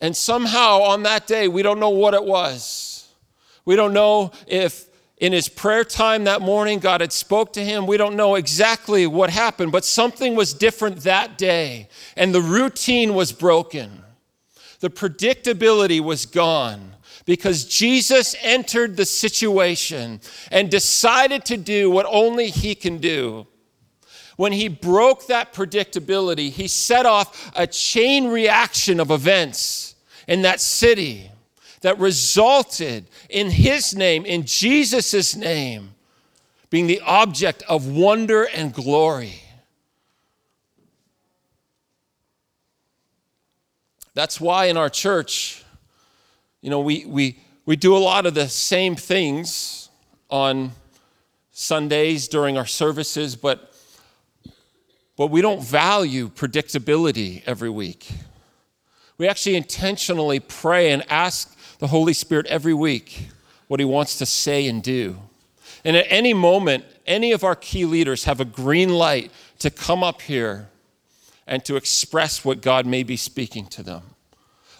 and 0.00 0.16
somehow 0.16 0.80
on 0.80 1.02
that 1.04 1.26
day, 1.26 1.46
we 1.48 1.62
don't 1.62 1.78
know 1.78 1.90
what 1.90 2.14
it 2.14 2.24
was. 2.24 3.08
We 3.66 3.76
don't 3.76 3.92
know 3.92 4.32
if 4.46 4.86
in 5.18 5.32
his 5.32 5.48
prayer 5.48 5.84
time 5.84 6.24
that 6.24 6.42
morning 6.42 6.80
god 6.80 7.00
had 7.00 7.12
spoke 7.12 7.52
to 7.52 7.64
him. 7.64 7.86
We 7.86 7.96
don't 7.96 8.16
know 8.16 8.34
exactly 8.34 9.06
what 9.06 9.30
happened 9.30 9.70
but 9.70 9.84
something 9.84 10.34
was 10.34 10.52
different 10.52 10.98
that 10.98 11.38
day 11.38 11.88
and 12.16 12.34
the 12.34 12.40
routine 12.40 13.14
was 13.14 13.32
broken. 13.32 14.02
The 14.80 14.90
predictability 14.90 16.00
was 16.00 16.26
gone 16.26 16.94
because 17.24 17.64
jesus 17.64 18.36
entered 18.42 18.96
the 18.96 19.06
situation 19.06 20.20
and 20.50 20.70
decided 20.70 21.44
to 21.46 21.56
do 21.56 21.90
what 21.90 22.04
only 22.10 22.50
he 22.50 22.74
can 22.74 22.98
do 22.98 23.46
when 24.36 24.52
he 24.52 24.68
broke 24.68 25.26
that 25.26 25.52
predictability 25.52 26.50
he 26.50 26.68
set 26.68 27.06
off 27.06 27.52
a 27.56 27.66
chain 27.66 28.28
reaction 28.28 29.00
of 29.00 29.10
events 29.10 29.94
in 30.26 30.42
that 30.42 30.60
city 30.60 31.30
that 31.82 31.98
resulted 31.98 33.04
in 33.28 33.50
his 33.50 33.94
name, 33.94 34.24
in 34.24 34.46
Jesus' 34.46 35.36
name, 35.36 35.90
being 36.70 36.86
the 36.86 37.00
object 37.02 37.62
of 37.68 37.86
wonder 37.86 38.44
and 38.44 38.72
glory. 38.72 39.42
That's 44.14 44.40
why 44.40 44.66
in 44.66 44.76
our 44.76 44.88
church, 44.88 45.62
you 46.62 46.70
know, 46.70 46.80
we, 46.80 47.04
we, 47.04 47.38
we 47.66 47.76
do 47.76 47.94
a 47.96 47.98
lot 47.98 48.24
of 48.24 48.34
the 48.34 48.48
same 48.48 48.96
things 48.96 49.90
on 50.30 50.72
Sundays 51.50 52.28
during 52.28 52.56
our 52.56 52.66
services, 52.66 53.36
but, 53.36 53.73
but 55.16 55.28
we 55.28 55.40
don't 55.40 55.62
value 55.62 56.28
predictability 56.28 57.42
every 57.46 57.70
week. 57.70 58.10
We 59.16 59.28
actually 59.28 59.56
intentionally 59.56 60.40
pray 60.40 60.90
and 60.90 61.04
ask 61.10 61.56
the 61.78 61.86
Holy 61.86 62.12
Spirit 62.12 62.46
every 62.46 62.74
week 62.74 63.28
what 63.68 63.80
He 63.80 63.86
wants 63.86 64.18
to 64.18 64.26
say 64.26 64.66
and 64.66 64.82
do. 64.82 65.16
And 65.84 65.96
at 65.96 66.06
any 66.08 66.34
moment, 66.34 66.84
any 67.06 67.32
of 67.32 67.44
our 67.44 67.54
key 67.54 67.84
leaders 67.84 68.24
have 68.24 68.40
a 68.40 68.44
green 68.44 68.90
light 68.90 69.30
to 69.60 69.70
come 69.70 70.02
up 70.02 70.22
here 70.22 70.68
and 71.46 71.64
to 71.64 71.76
express 71.76 72.44
what 72.44 72.62
God 72.62 72.86
may 72.86 73.02
be 73.02 73.16
speaking 73.16 73.66
to 73.66 73.82
them. 73.82 74.02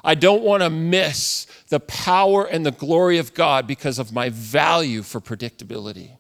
I 0.03 0.15
don't 0.15 0.43
want 0.43 0.63
to 0.63 0.71
miss 0.71 1.47
the 1.69 1.81
power 1.81 2.45
and 2.45 2.65
the 2.65 2.71
glory 2.71 3.19
of 3.19 3.35
God 3.35 3.67
because 3.67 3.99
of 3.99 4.13
my 4.13 4.29
value 4.29 5.03
for 5.03 5.21
predictability. 5.21 6.11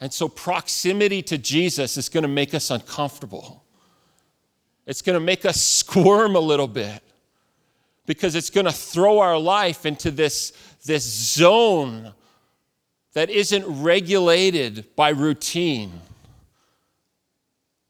And 0.00 0.12
so, 0.12 0.28
proximity 0.28 1.22
to 1.22 1.38
Jesus 1.38 1.96
is 1.96 2.08
going 2.08 2.22
to 2.22 2.28
make 2.28 2.54
us 2.54 2.70
uncomfortable. 2.70 3.64
It's 4.86 5.02
going 5.02 5.14
to 5.14 5.24
make 5.24 5.44
us 5.44 5.60
squirm 5.62 6.36
a 6.36 6.40
little 6.40 6.68
bit 6.68 7.02
because 8.06 8.34
it's 8.34 8.50
going 8.50 8.66
to 8.66 8.72
throw 8.72 9.18
our 9.18 9.38
life 9.38 9.84
into 9.84 10.10
this, 10.10 10.52
this 10.84 11.04
zone 11.04 12.12
that 13.14 13.30
isn't 13.30 13.64
regulated 13.82 14.94
by 14.94 15.08
routine. 15.08 16.00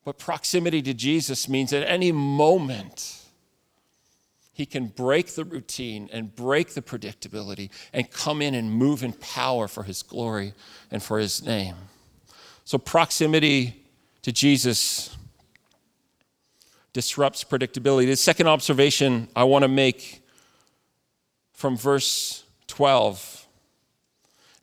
But 0.05 0.19
proximity 0.19 0.81
to 0.83 0.95
Jesus 0.95 1.49
means 1.49 1.73
at 1.73 1.87
any 1.87 2.13
moment, 2.13 3.25
he 4.53 4.65
can 4.65 4.87
break 4.87 5.35
the 5.35 5.45
routine 5.45 6.09
and 6.13 6.35
break 6.35 6.75
the 6.75 6.81
predictability 6.81 7.71
and 7.93 8.11
come 8.11 8.41
in 8.41 8.55
and 8.55 8.73
move 8.73 9.03
in 9.03 9.13
power 9.13 9.69
for 9.69 9.83
his 9.83 10.03
glory 10.03 10.55
and 10.91 11.03
for 11.03 11.19
his 11.19 11.43
name. 11.43 11.75
So, 12.67 12.79
proximity 12.79 13.81
to 14.23 14.33
Jesus 14.33 15.17
disrupts 16.93 17.45
predictability. 17.45 18.07
The 18.07 18.17
second 18.17 18.49
observation 18.49 19.29
I 19.37 19.45
want 19.45 19.63
to 19.63 19.69
make 19.69 20.21
from 21.53 21.77
verse 21.77 22.43
12, 22.67 23.47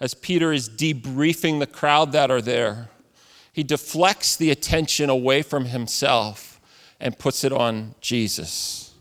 as 0.01 0.13
Peter 0.15 0.51
is 0.51 0.69
debriefing 0.69 1.59
the 1.59 1.65
crowd 1.65 2.11
that 2.11 2.29
are 2.29 2.41
there, 2.41 2.89
he 3.53 3.63
deflects 3.63 4.35
the 4.35 4.51
attention 4.51 5.09
away 5.09 5.41
from 5.41 5.63
himself 5.63 6.59
and 6.99 7.17
puts 7.17 7.45
it 7.45 7.53
on 7.53 7.95
Jesus. 8.01 8.93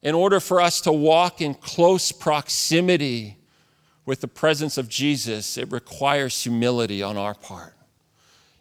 In 0.00 0.14
order 0.14 0.40
for 0.40 0.58
us 0.58 0.80
to 0.80 0.92
walk 0.92 1.42
in 1.42 1.52
close 1.52 2.12
proximity 2.12 3.36
with 4.10 4.20
the 4.20 4.26
presence 4.26 4.76
of 4.76 4.88
Jesus, 4.88 5.56
it 5.56 5.70
requires 5.70 6.42
humility 6.42 7.00
on 7.00 7.16
our 7.16 7.32
part. 7.32 7.74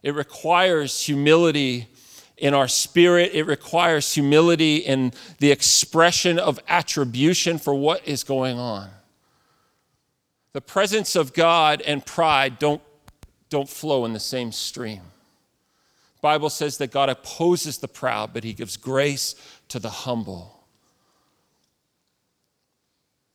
It 0.04 0.14
requires 0.14 1.02
humility 1.02 1.88
in 2.38 2.54
our 2.54 2.68
spirit. 2.68 3.32
It 3.34 3.48
requires 3.48 4.14
humility 4.14 4.76
in 4.76 5.12
the 5.40 5.50
expression 5.50 6.38
of 6.38 6.60
attribution 6.68 7.58
for 7.58 7.74
what 7.74 8.08
is 8.08 8.24
going 8.24 8.60
on. 8.60 8.92
The 10.54 10.62
presence 10.62 11.16
of 11.16 11.34
God 11.34 11.82
and 11.82 12.06
pride 12.06 12.60
don't, 12.60 12.84
don't 13.50 13.68
flow 13.68 14.06
in 14.06 14.14
the 14.14 14.20
same 14.20 14.52
stream. 14.52 15.02
The 15.02 16.22
Bible 16.22 16.52
says 16.52 16.78
that 16.78 16.92
God 16.92 17.10
opposes 17.10 17.80
the 17.80 17.88
proud, 17.88 18.34
but 18.36 18.44
he 18.44 18.54
gives 18.54 18.78
grace 18.78 19.34
to 19.70 19.80
the 19.80 19.90
humble. 19.90 20.64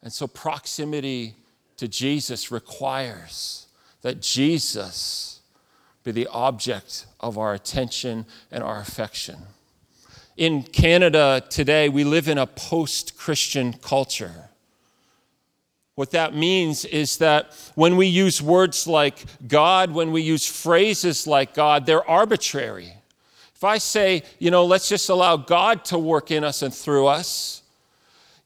And 0.00 0.12
so 0.12 0.28
proximity 0.28 1.34
to 1.76 1.88
Jesus 1.88 2.50
requires 2.50 3.66
that 4.02 4.20
Jesus 4.20 5.40
be 6.04 6.12
the 6.12 6.26
object 6.28 7.06
of 7.20 7.38
our 7.38 7.54
attention 7.54 8.26
and 8.50 8.62
our 8.62 8.80
affection. 8.80 9.38
In 10.36 10.62
Canada 10.62 11.42
today, 11.48 11.88
we 11.88 12.04
live 12.04 12.28
in 12.28 12.38
a 12.38 12.46
post 12.46 13.16
Christian 13.16 13.72
culture. 13.72 14.50
What 15.94 16.10
that 16.10 16.34
means 16.34 16.84
is 16.84 17.18
that 17.18 17.54
when 17.74 17.96
we 17.96 18.08
use 18.08 18.42
words 18.42 18.86
like 18.86 19.24
God, 19.46 19.92
when 19.92 20.10
we 20.12 20.22
use 20.22 20.44
phrases 20.44 21.26
like 21.26 21.54
God, 21.54 21.86
they're 21.86 22.08
arbitrary. 22.08 22.92
If 23.54 23.62
I 23.62 23.78
say, 23.78 24.24
you 24.40 24.50
know, 24.50 24.64
let's 24.66 24.88
just 24.88 25.08
allow 25.08 25.36
God 25.36 25.84
to 25.86 25.98
work 25.98 26.30
in 26.30 26.42
us 26.42 26.62
and 26.62 26.74
through 26.74 27.06
us, 27.06 27.62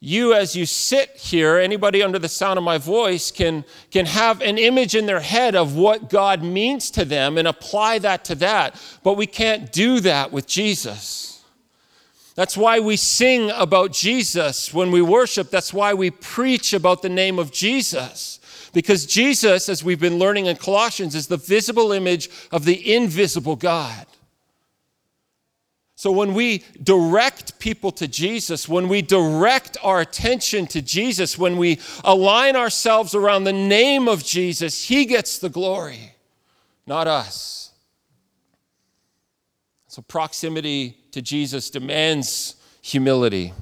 you 0.00 0.32
as 0.32 0.54
you 0.54 0.64
sit 0.64 1.10
here 1.16 1.58
anybody 1.58 2.02
under 2.02 2.18
the 2.18 2.28
sound 2.28 2.56
of 2.56 2.64
my 2.64 2.78
voice 2.78 3.30
can 3.30 3.64
can 3.90 4.06
have 4.06 4.40
an 4.42 4.56
image 4.56 4.94
in 4.94 5.06
their 5.06 5.20
head 5.20 5.56
of 5.56 5.74
what 5.74 6.08
god 6.08 6.42
means 6.42 6.90
to 6.90 7.04
them 7.04 7.36
and 7.36 7.48
apply 7.48 7.98
that 7.98 8.24
to 8.24 8.34
that 8.34 8.80
but 9.02 9.16
we 9.16 9.26
can't 9.26 9.72
do 9.72 9.98
that 10.00 10.30
with 10.30 10.46
jesus 10.46 11.28
That's 12.38 12.56
why 12.56 12.78
we 12.78 12.96
sing 12.96 13.50
about 13.50 13.90
Jesus 13.90 14.72
when 14.72 14.92
we 14.92 15.02
worship. 15.02 15.50
That's 15.50 15.74
why 15.74 15.92
we 15.92 16.12
preach 16.12 16.72
about 16.72 17.02
the 17.02 17.08
name 17.08 17.36
of 17.36 17.50
Jesus. 17.50 18.38
Because 18.72 19.06
Jesus, 19.06 19.68
as 19.68 19.82
we've 19.82 19.98
been 19.98 20.20
learning 20.20 20.46
in 20.46 20.54
Colossians, 20.54 21.16
is 21.16 21.26
the 21.26 21.36
visible 21.36 21.90
image 21.90 22.30
of 22.52 22.64
the 22.64 22.94
invisible 22.94 23.56
God. 23.56 24.06
So 25.98 26.12
when 26.12 26.32
we 26.32 26.62
direct 26.80 27.58
people 27.58 27.90
to 27.90 28.06
Jesus, 28.06 28.68
when 28.68 28.86
we 28.86 29.02
direct 29.02 29.76
our 29.82 30.00
attention 30.00 30.68
to 30.68 30.80
Jesus, 30.80 31.36
when 31.36 31.56
we 31.56 31.80
align 32.04 32.54
ourselves 32.54 33.16
around 33.16 33.42
the 33.42 33.52
name 33.52 34.06
of 34.06 34.22
Jesus, 34.22 34.84
He 34.84 35.06
gets 35.06 35.40
the 35.40 35.48
glory, 35.48 36.12
not 36.86 37.08
us. 37.08 37.72
So 39.88 40.00
proximity 40.02 40.96
to 41.10 41.20
Jesus 41.20 41.68
demands 41.68 42.54
humility. 42.80 43.52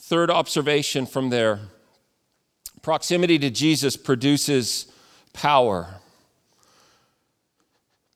Third 0.00 0.30
observation 0.30 1.04
from 1.04 1.28
there 1.28 1.60
proximity 2.80 3.38
to 3.38 3.50
Jesus 3.50 3.98
produces 3.98 4.90
power. 5.34 6.00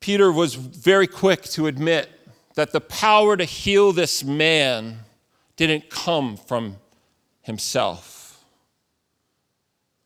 Peter 0.00 0.30
was 0.30 0.54
very 0.54 1.06
quick 1.06 1.42
to 1.42 1.66
admit 1.66 2.10
that 2.54 2.72
the 2.72 2.80
power 2.80 3.36
to 3.36 3.44
heal 3.44 3.92
this 3.92 4.24
man 4.24 5.00
didn't 5.56 5.90
come 5.90 6.36
from 6.36 6.76
himself, 7.42 8.44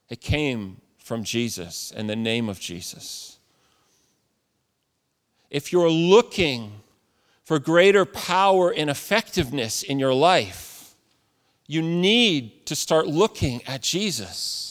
it 0.09 0.21
came 0.21 0.81
from 0.99 1.25
Jesus 1.25 1.93
and 1.97 2.09
the 2.09 2.17
name 2.17 2.49
of 2.49 2.61
Jesus. 2.61 3.39
If 5.49 5.73
you're 5.73 5.91
looking 5.91 6.73
for 7.45 7.59
greater 7.59 8.05
power 8.05 8.73
and 8.73 8.89
effectiveness 8.89 9.83
in 9.83 9.99
your 9.99 10.15
life, 10.15 10.95
you 11.67 11.83
need 11.83 12.67
to 12.67 12.77
start 12.77 13.09
looking 13.09 13.61
at 13.67 13.83
Jesus 13.83 14.70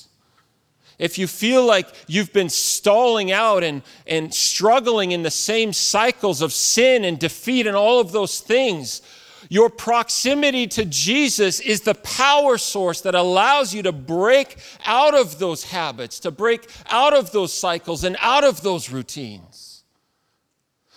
if 1.00 1.18
you 1.18 1.28
feel 1.28 1.66
like 1.66 1.88
you've 2.08 2.34
been 2.34 2.50
stalling 2.50 3.32
out 3.32 3.64
and, 3.64 3.82
and 4.06 4.34
struggling 4.34 5.12
in 5.14 5.24
the 5.24 5.32
same 5.32 5.72
cycles 5.72 6.42
of 6.42 6.52
sin 6.52 7.06
and 7.06 7.18
defeat 7.18 7.66
and 7.66 7.76
all 7.76 8.02
of 8.02 8.12
those 8.12 8.42
things, 8.42 9.02
your 9.48 9.70
proximity 9.70 10.68
to 10.68 10.84
Jesus 10.84 11.62
is 11.62 11.82
the 11.82 11.96
power 11.96 12.58
source 12.58 13.00
that 13.02 13.16
allows 13.16 13.74
you 13.74 13.82
to 13.84 13.94
break 13.94 14.58
out 14.86 15.16
of 15.16 15.40
those 15.40 15.64
habits, 15.64 16.20
to 16.20 16.32
break 16.32 16.70
out 16.90 17.14
of 17.14 17.32
those 17.32 17.54
cycles 17.54 18.04
and 18.04 18.18
out 18.20 18.44
of 18.44 18.62
those 18.62 18.90
routines. 18.90 19.84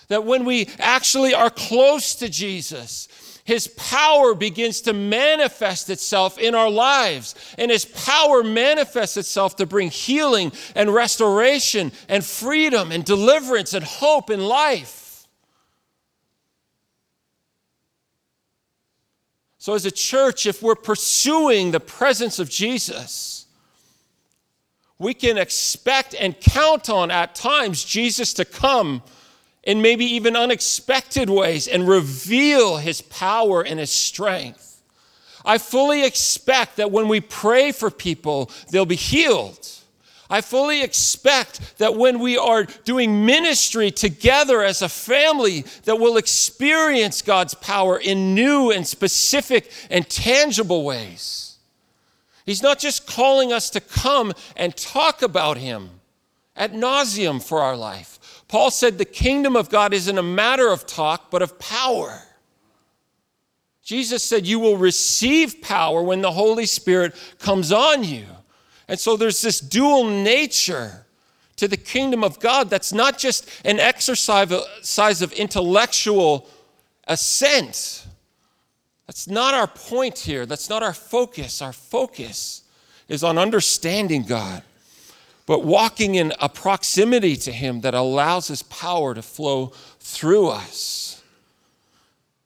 That 0.09 0.25
when 0.25 0.45
we 0.45 0.69
actually 0.81 1.33
are 1.33 1.49
close 1.49 2.17
to 2.17 2.29
Jesus, 2.29 3.09
his 3.44 3.66
power 3.66 4.35
begins 4.35 4.83
to 4.83 4.92
manifest 4.92 5.90
itself 5.90 6.38
in 6.38 6.55
our 6.55 6.70
lives. 6.70 7.35
And 7.59 7.70
His 7.70 7.85
power 7.85 8.44
manifests 8.44 9.16
itself 9.16 9.57
to 9.57 9.66
bring 9.66 9.90
healing 9.90 10.52
and 10.76 10.94
restoration 10.94 11.90
and 12.09 12.24
freedom 12.24 12.92
and 12.92 13.05
deliverance 13.05 13.74
and 13.74 13.85
hope 13.85 14.31
in 14.31 14.40
life. 14.40 15.26
So, 19.59 19.74
as 19.74 19.87
a 19.87 19.90
church, 19.90 20.46
if 20.46 20.62
we're 20.62 20.74
pursuing 20.74 21.70
the 21.70 21.81
presence 21.81 22.38
of 22.38 22.48
Jesus, 22.50 23.46
we 24.98 25.14
can 25.14 25.37
expect 25.37 26.14
and 26.18 26.38
count 26.40 26.88
on 26.88 27.11
at 27.11 27.35
times 27.35 27.85
Jesus 27.85 28.35
to 28.35 28.44
come 28.44 29.02
in 29.62 29.83
maybe 29.83 30.05
even 30.05 30.37
unexpected 30.37 31.31
ways 31.31 31.68
and 31.68 31.88
reveal 31.88 32.79
his 32.79 33.01
power 33.01 33.62
and 33.62 33.79
his 33.79 33.90
strength. 33.90 34.83
I 35.44 35.59
fully 35.59 36.05
expect 36.05 36.77
that 36.77 36.90
when 36.90 37.09
we 37.09 37.20
pray 37.20 37.72
for 37.72 37.90
people, 37.90 38.51
they'll 38.70 38.87
be 38.87 38.96
healed. 38.96 39.68
I 40.31 40.40
fully 40.40 40.83
expect 40.83 41.79
that 41.79 41.96
when 41.96 42.18
we 42.18 42.38
are 42.38 42.64
doing 42.64 43.27
ministry 43.27 43.90
together 43.90 44.62
as 44.62 44.81
a 44.81 44.88
family, 44.88 45.66
that 45.85 45.96
we'll 45.96 46.16
experience 46.16 47.20
God's 47.20 47.55
power 47.55 47.98
in 47.98 48.35
new 48.35 48.70
and 48.70 48.87
specific 48.87 49.70
and 49.90 50.09
tangible 50.09 50.85
ways. 50.85 51.59
He's 52.46 52.62
not 52.62 52.79
just 52.79 53.07
calling 53.07 53.53
us 53.53 53.68
to 53.70 53.81
come 53.81 54.33
and 54.57 54.75
talk 54.75 55.22
about 55.22 55.59
Him 55.59 55.90
ad 56.57 56.75
nauseam 56.75 57.38
for 57.40 57.61
our 57.61 57.77
life. 57.77 58.12
Paul 58.53 58.71
said 58.71 58.99
the 58.99 59.07
kingdom 59.07 59.57
of 59.57 59.71
God 59.71 59.95
isn't 59.95 60.19
a 60.19 60.23
matter 60.23 60.69
of 60.69 60.85
talk, 60.85 61.31
but 61.31 61.41
of 61.41 61.59
power. 61.59 62.21
Jesus 63.83 64.23
said, 64.23 64.47
You 64.47 64.59
will 64.59 64.77
receive 64.77 65.62
power 65.62 66.03
when 66.03 66.21
the 66.21 66.33
Holy 66.33 66.67
Spirit 66.67 67.15
comes 67.38 67.73
on 67.73 68.05
you. 68.05 68.27
And 68.88 69.01
so 69.01 69.17
there's 69.17 69.41
this 69.41 69.59
dual 69.59 70.05
nature 70.05 71.07
to 71.57 71.67
the 71.67 71.79
kingdom 71.79 72.23
of 72.23 72.41
God 72.41 72.69
that's 72.69 72.93
not 72.93 73.17
just 73.17 73.49
an 73.65 73.81
exercise 73.81 75.23
of 75.23 75.33
intellectual 75.33 76.47
assent. 77.09 78.07
That's 79.07 79.29
not 79.29 79.55
our 79.55 79.67
point 79.67 80.19
here. 80.19 80.45
That's 80.45 80.69
not 80.69 80.83
our 80.83 80.93
focus. 80.93 81.62
Our 81.62 81.73
focus 81.73 82.65
is 83.09 83.25
on 83.25 83.38
understanding 83.38 84.25
God 84.25 84.62
but 85.46 85.64
walking 85.64 86.14
in 86.14 86.33
a 86.40 86.48
proximity 86.48 87.37
to 87.37 87.52
Him 87.52 87.81
that 87.83 87.94
allows 87.94 88.48
His 88.48 88.62
power 88.62 89.14
to 89.14 89.22
flow 89.22 89.72
through 90.00 90.48
us. 90.48 91.22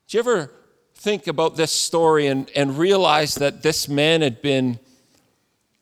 Do 0.09 0.17
you 0.17 0.21
ever 0.21 0.51
think 0.95 1.27
about 1.27 1.57
this 1.57 1.73
story 1.73 2.27
and, 2.27 2.51
and 2.55 2.79
realize 2.79 3.35
that 3.37 3.63
this 3.63 3.89
man 3.89 4.23
had 4.23 4.41
been 4.43 4.79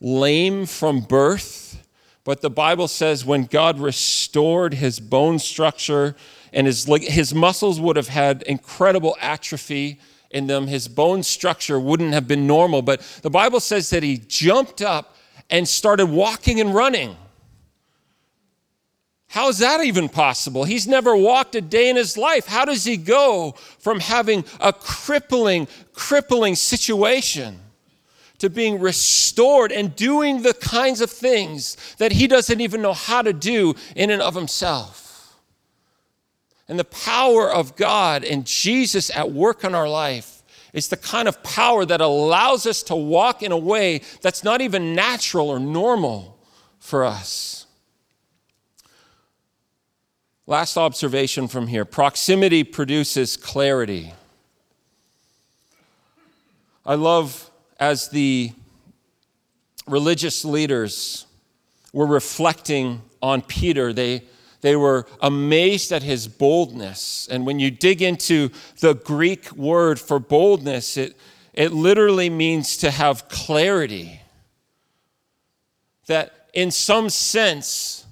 lame 0.00 0.66
from 0.66 1.00
birth? 1.00 1.82
But 2.24 2.40
the 2.40 2.50
Bible 2.50 2.88
says 2.88 3.24
when 3.24 3.44
God 3.44 3.78
restored 3.78 4.74
his 4.74 4.98
bone 4.98 5.38
structure 5.38 6.16
and 6.54 6.66
his, 6.66 6.84
his 7.02 7.34
muscles 7.34 7.78
would 7.78 7.96
have 7.96 8.08
had 8.08 8.42
incredible 8.44 9.16
atrophy 9.20 10.00
in 10.30 10.46
them, 10.46 10.66
his 10.66 10.88
bone 10.88 11.22
structure 11.22 11.78
wouldn't 11.78 12.12
have 12.12 12.26
been 12.26 12.46
normal. 12.46 12.82
But 12.82 13.00
the 13.22 13.30
Bible 13.30 13.60
says 13.60 13.90
that 13.90 14.02
he 14.02 14.16
jumped 14.16 14.82
up 14.82 15.13
and 15.50 15.68
started 15.68 16.06
walking 16.06 16.60
and 16.60 16.74
running. 16.74 17.16
How 19.28 19.48
is 19.48 19.58
that 19.58 19.82
even 19.82 20.08
possible? 20.08 20.62
He's 20.64 20.86
never 20.86 21.16
walked 21.16 21.56
a 21.56 21.60
day 21.60 21.90
in 21.90 21.96
his 21.96 22.16
life. 22.16 22.46
How 22.46 22.64
does 22.64 22.84
he 22.84 22.96
go 22.96 23.52
from 23.80 23.98
having 23.98 24.44
a 24.60 24.72
crippling, 24.72 25.66
crippling 25.92 26.54
situation 26.54 27.58
to 28.38 28.48
being 28.48 28.80
restored 28.80 29.72
and 29.72 29.96
doing 29.96 30.42
the 30.42 30.54
kinds 30.54 31.00
of 31.00 31.10
things 31.10 31.76
that 31.98 32.12
he 32.12 32.28
doesn't 32.28 32.60
even 32.60 32.80
know 32.80 32.92
how 32.92 33.22
to 33.22 33.32
do 33.32 33.74
in 33.96 34.10
and 34.10 34.22
of 34.22 34.36
himself? 34.36 35.34
And 36.68 36.78
the 36.78 36.84
power 36.84 37.50
of 37.50 37.76
God 37.76 38.24
and 38.24 38.46
Jesus 38.46 39.10
at 39.14 39.32
work 39.32 39.64
in 39.64 39.74
our 39.74 39.88
life 39.88 40.33
it's 40.74 40.88
the 40.88 40.96
kind 40.96 41.28
of 41.28 41.40
power 41.44 41.86
that 41.86 42.00
allows 42.00 42.66
us 42.66 42.82
to 42.82 42.96
walk 42.96 43.44
in 43.44 43.52
a 43.52 43.56
way 43.56 44.02
that's 44.20 44.42
not 44.42 44.60
even 44.60 44.92
natural 44.94 45.48
or 45.48 45.60
normal 45.60 46.36
for 46.80 47.04
us. 47.04 47.66
Last 50.48 50.76
observation 50.76 51.46
from 51.46 51.68
here 51.68 51.84
proximity 51.84 52.64
produces 52.64 53.36
clarity. 53.36 54.12
I 56.84 56.96
love 56.96 57.50
as 57.78 58.08
the 58.08 58.52
religious 59.86 60.44
leaders 60.44 61.24
were 61.92 62.06
reflecting 62.06 63.00
on 63.22 63.42
Peter, 63.42 63.92
they 63.92 64.24
they 64.64 64.76
were 64.76 65.06
amazed 65.20 65.92
at 65.92 66.02
his 66.02 66.26
boldness. 66.26 67.28
And 67.30 67.44
when 67.44 67.58
you 67.58 67.70
dig 67.70 68.00
into 68.00 68.48
the 68.80 68.94
Greek 68.94 69.52
word 69.52 70.00
for 70.00 70.18
boldness, 70.18 70.96
it, 70.96 71.18
it 71.52 71.74
literally 71.74 72.30
means 72.30 72.78
to 72.78 72.90
have 72.90 73.28
clarity. 73.28 74.22
That 76.06 76.48
in 76.54 76.70
some 76.70 77.10
sense, 77.10 78.06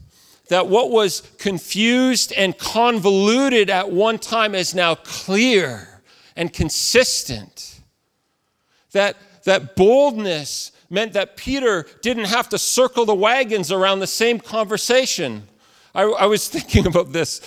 that 0.48 0.66
what 0.66 0.90
was 0.90 1.22
confused 1.38 2.34
and 2.36 2.58
convoluted 2.58 3.70
at 3.70 3.90
one 3.90 4.18
time 4.18 4.54
is 4.54 4.74
now 4.74 4.94
clear 4.94 6.02
and 6.36 6.52
consistent. 6.52 7.80
That, 8.90 9.16
that 9.44 9.74
boldness 9.74 10.72
meant 10.90 11.14
that 11.14 11.38
Peter 11.38 11.86
didn't 12.02 12.26
have 12.26 12.50
to 12.50 12.58
circle 12.58 13.06
the 13.06 13.14
wagons 13.14 13.72
around 13.72 14.00
the 14.00 14.06
same 14.06 14.38
conversation. 14.38 15.48
I, 15.94 16.02
I 16.02 16.26
was 16.26 16.48
thinking 16.54 16.86
about 16.86 17.12
this. 17.12 17.40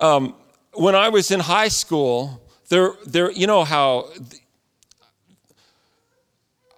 Um, 0.00 0.34
when 0.72 0.94
I 0.94 1.08
was 1.08 1.30
in 1.30 1.40
high 1.40 1.68
school, 1.68 2.42
there, 2.68 2.92
there, 3.06 3.30
you 3.30 3.46
know 3.46 3.64
how 3.64 4.10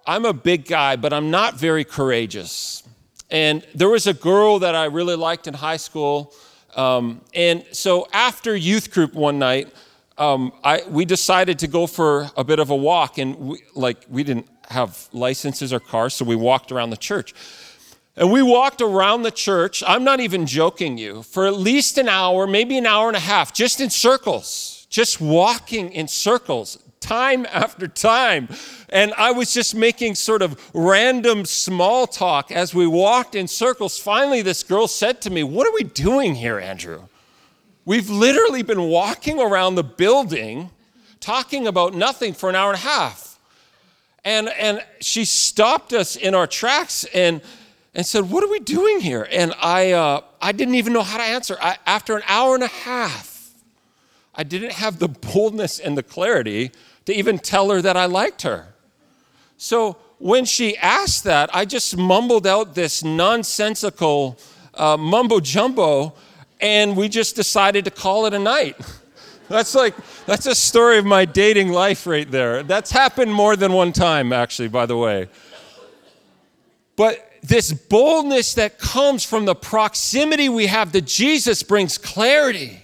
I'm 0.05 0.25
a 0.25 0.33
big 0.33 0.65
guy, 0.65 0.95
but 0.95 1.13
I'm 1.13 1.29
not 1.29 1.59
very 1.59 1.83
courageous. 1.83 2.83
And 3.29 3.63
there 3.75 3.89
was 3.89 4.07
a 4.07 4.13
girl 4.13 4.59
that 4.59 4.73
I 4.73 4.85
really 4.85 5.15
liked 5.15 5.47
in 5.47 5.53
high 5.53 5.77
school. 5.77 6.33
Um, 6.75 7.21
and 7.33 7.63
so 7.71 8.07
after 8.11 8.55
youth 8.55 8.91
group 8.91 9.13
one 9.13 9.37
night, 9.37 9.71
um, 10.17 10.51
I, 10.63 10.81
we 10.89 11.05
decided 11.05 11.59
to 11.59 11.67
go 11.67 11.87
for 11.87 12.29
a 12.35 12.43
bit 12.43 12.59
of 12.59 12.71
a 12.71 12.75
walk, 12.75 13.17
and 13.17 13.37
we, 13.37 13.61
like 13.75 14.05
we 14.09 14.23
didn't 14.23 14.47
have 14.69 15.07
licenses 15.13 15.71
or 15.71 15.79
cars, 15.79 16.13
so 16.13 16.25
we 16.25 16.35
walked 16.35 16.71
around 16.71 16.89
the 16.89 16.97
church. 16.97 17.33
And 18.19 18.33
we 18.33 18.43
walked 18.43 18.81
around 18.81 19.21
the 19.21 19.31
church, 19.31 19.81
I'm 19.87 20.03
not 20.03 20.19
even 20.19 20.45
joking 20.45 20.97
you, 20.97 21.23
for 21.23 21.47
at 21.47 21.53
least 21.53 21.97
an 21.97 22.09
hour, 22.09 22.45
maybe 22.45 22.77
an 22.77 22.85
hour 22.85 23.07
and 23.07 23.15
a 23.15 23.21
half, 23.21 23.53
just 23.53 23.79
in 23.79 23.89
circles, 23.89 24.85
just 24.89 25.21
walking 25.21 25.93
in 25.93 26.09
circles, 26.09 26.79
time 26.99 27.45
after 27.49 27.87
time. 27.87 28.49
And 28.89 29.13
I 29.13 29.31
was 29.31 29.53
just 29.53 29.73
making 29.73 30.15
sort 30.15 30.41
of 30.41 30.59
random 30.73 31.45
small 31.45 32.07
talk 32.07 32.51
as 32.51 32.75
we 32.75 32.85
walked 32.85 33.35
in 33.35 33.47
circles. 33.47 33.97
Finally, 33.97 34.41
this 34.41 34.63
girl 34.63 34.89
said 34.89 35.21
to 35.21 35.29
me, 35.29 35.41
What 35.41 35.65
are 35.65 35.73
we 35.73 35.85
doing 35.85 36.35
here, 36.35 36.59
Andrew? 36.59 37.03
We've 37.85 38.09
literally 38.09 38.63
been 38.63 38.83
walking 38.83 39.39
around 39.39 39.75
the 39.75 39.83
building 39.83 40.71
talking 41.21 41.67
about 41.67 41.93
nothing 41.93 42.33
for 42.33 42.49
an 42.49 42.55
hour 42.57 42.71
and 42.71 42.79
a 42.79 42.85
half. 42.85 43.39
And, 44.25 44.49
and 44.49 44.83
she 44.99 45.23
stopped 45.23 45.93
us 45.93 46.17
in 46.17 46.35
our 46.35 46.47
tracks 46.47 47.05
and, 47.13 47.41
and 47.93 48.05
said, 48.05 48.29
What 48.29 48.43
are 48.43 48.49
we 48.49 48.59
doing 48.59 48.99
here? 48.99 49.27
And 49.31 49.53
I, 49.61 49.91
uh, 49.91 50.21
I 50.41 50.51
didn't 50.51 50.75
even 50.75 50.93
know 50.93 51.03
how 51.03 51.17
to 51.17 51.23
answer. 51.23 51.57
I, 51.61 51.77
after 51.85 52.15
an 52.15 52.23
hour 52.27 52.55
and 52.55 52.63
a 52.63 52.67
half, 52.67 53.53
I 54.35 54.43
didn't 54.43 54.73
have 54.73 54.99
the 54.99 55.07
boldness 55.07 55.79
and 55.79 55.97
the 55.97 56.03
clarity 56.03 56.71
to 57.05 57.13
even 57.13 57.39
tell 57.39 57.69
her 57.71 57.81
that 57.81 57.97
I 57.97 58.05
liked 58.05 58.43
her. 58.43 58.67
So 59.57 59.97
when 60.19 60.45
she 60.45 60.77
asked 60.77 61.23
that, 61.25 61.49
I 61.53 61.65
just 61.65 61.97
mumbled 61.97 62.45
out 62.45 62.75
this 62.75 63.03
nonsensical 63.03 64.37
uh, 64.73 64.95
mumbo 64.95 65.39
jumbo 65.39 66.13
and 66.61 66.95
we 66.95 67.09
just 67.09 67.35
decided 67.35 67.85
to 67.85 67.91
call 67.91 68.25
it 68.25 68.33
a 68.33 68.39
night. 68.39 68.77
That's 69.49 69.73
like, 69.73 69.95
that's 70.27 70.45
a 70.45 70.53
story 70.53 70.99
of 70.99 71.07
my 71.07 71.25
dating 71.25 71.69
life 71.69 72.05
right 72.05 72.29
there. 72.29 72.61
That's 72.61 72.91
happened 72.91 73.33
more 73.33 73.55
than 73.55 73.73
one 73.73 73.91
time, 73.93 74.31
actually, 74.31 74.67
by 74.67 74.85
the 74.85 74.95
way. 74.95 75.27
But 76.95 77.28
this 77.41 77.71
boldness 77.71 78.55
that 78.55 78.79
comes 78.79 79.23
from 79.23 79.45
the 79.45 79.55
proximity 79.55 80.49
we 80.49 80.67
have 80.67 80.91
to 80.91 81.01
Jesus 81.01 81.63
brings 81.63 81.97
clarity. 81.97 82.81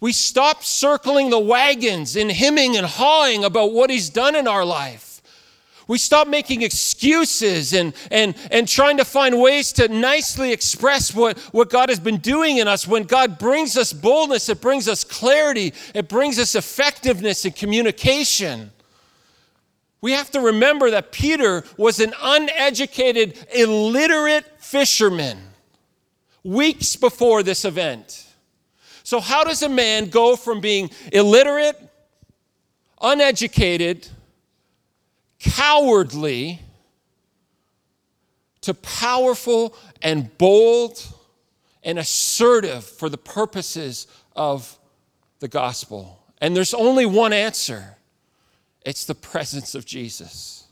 We 0.00 0.12
stop 0.12 0.64
circling 0.64 1.30
the 1.30 1.38
wagons 1.38 2.16
and 2.16 2.32
hemming 2.32 2.76
and 2.76 2.86
hawing 2.86 3.44
about 3.44 3.72
what 3.72 3.90
he's 3.90 4.08
done 4.08 4.34
in 4.34 4.48
our 4.48 4.64
life. 4.64 5.10
We 5.90 5.98
stop 5.98 6.28
making 6.28 6.62
excuses 6.62 7.74
and, 7.74 7.92
and, 8.12 8.36
and 8.52 8.68
trying 8.68 8.98
to 8.98 9.04
find 9.04 9.40
ways 9.40 9.72
to 9.72 9.88
nicely 9.88 10.52
express 10.52 11.12
what, 11.12 11.36
what 11.52 11.68
God 11.68 11.88
has 11.88 11.98
been 11.98 12.18
doing 12.18 12.58
in 12.58 12.68
us. 12.68 12.86
When 12.86 13.02
God 13.02 13.38
brings 13.40 13.76
us 13.76 13.92
boldness, 13.92 14.48
it 14.48 14.60
brings 14.60 14.88
us 14.88 15.02
clarity, 15.02 15.74
it 15.92 16.08
brings 16.08 16.38
us 16.38 16.54
effectiveness 16.54 17.44
in 17.44 17.52
communication. 17.52 18.70
We 20.00 20.12
have 20.12 20.30
to 20.30 20.40
remember 20.40 20.90
that 20.90 21.12
Peter 21.12 21.64
was 21.76 22.00
an 22.00 22.14
uneducated, 22.22 23.38
illiterate 23.54 24.46
fisherman 24.58 25.38
weeks 26.42 26.96
before 26.96 27.42
this 27.42 27.64
event. 27.64 28.26
So, 29.02 29.20
how 29.20 29.44
does 29.44 29.62
a 29.62 29.68
man 29.68 30.08
go 30.08 30.36
from 30.36 30.60
being 30.60 30.90
illiterate, 31.12 31.76
uneducated, 33.00 34.08
cowardly 35.38 36.60
to 38.62 38.74
powerful 38.74 39.74
and 40.02 40.36
bold 40.38 41.02
and 41.82 41.98
assertive 41.98 42.84
for 42.84 43.08
the 43.08 43.18
purposes 43.18 44.06
of 44.36 44.78
the 45.40 45.48
gospel. 45.48 46.22
And 46.38 46.54
there's 46.54 46.74
only 46.74 47.06
one 47.06 47.32
answer 47.32 47.96
it's 48.84 49.04
the 49.04 49.14
presence 49.30 49.74
of 49.74 49.84
Jesus. 49.84 50.66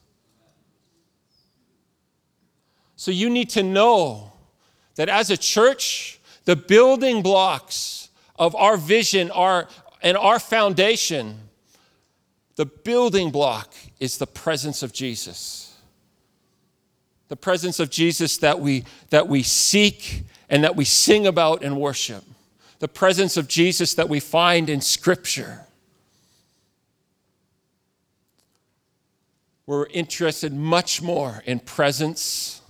So 2.97 3.11
you 3.11 3.31
need 3.31 3.51
to 3.51 3.63
know 3.63 4.33
that 4.97 5.09
as 5.09 5.31
a 5.31 5.37
church, 5.37 6.19
the 6.45 6.57
building 6.57 7.23
blocks 7.23 8.09
of 8.37 8.57
our 8.57 8.77
vision 8.77 9.31
are, 9.31 9.69
and 10.03 10.17
our 10.17 10.39
foundation 10.39 11.49
the 12.59 12.67
building 12.67 13.31
block 13.31 13.73
is 14.01 14.19
the 14.19 14.27
presence 14.27 14.83
of 14.83 14.93
Jesus. 14.93 15.77
The 17.29 17.37
presence 17.37 17.79
of 17.79 17.89
Jesus 17.89 18.39
that 18.39 18.59
we, 18.59 18.83
that 19.11 19.29
we 19.29 19.45
seek 19.45 20.25
and 20.51 20.65
that 20.65 20.75
we 20.75 20.85
sing 20.85 21.25
about 21.25 21.63
and 21.63 21.81
worship. 21.81 22.25
The 22.81 22.89
presence 22.89 23.37
of 23.37 23.47
Jesus 23.47 23.95
that 23.95 24.09
we 24.09 24.19
find 24.19 24.69
in 24.69 24.81
Scripture. 24.81 25.68
We're 29.69 29.85
interested 29.89 30.55
much 30.55 31.03
more 31.03 31.43
in 31.45 31.61
presence 31.61 32.63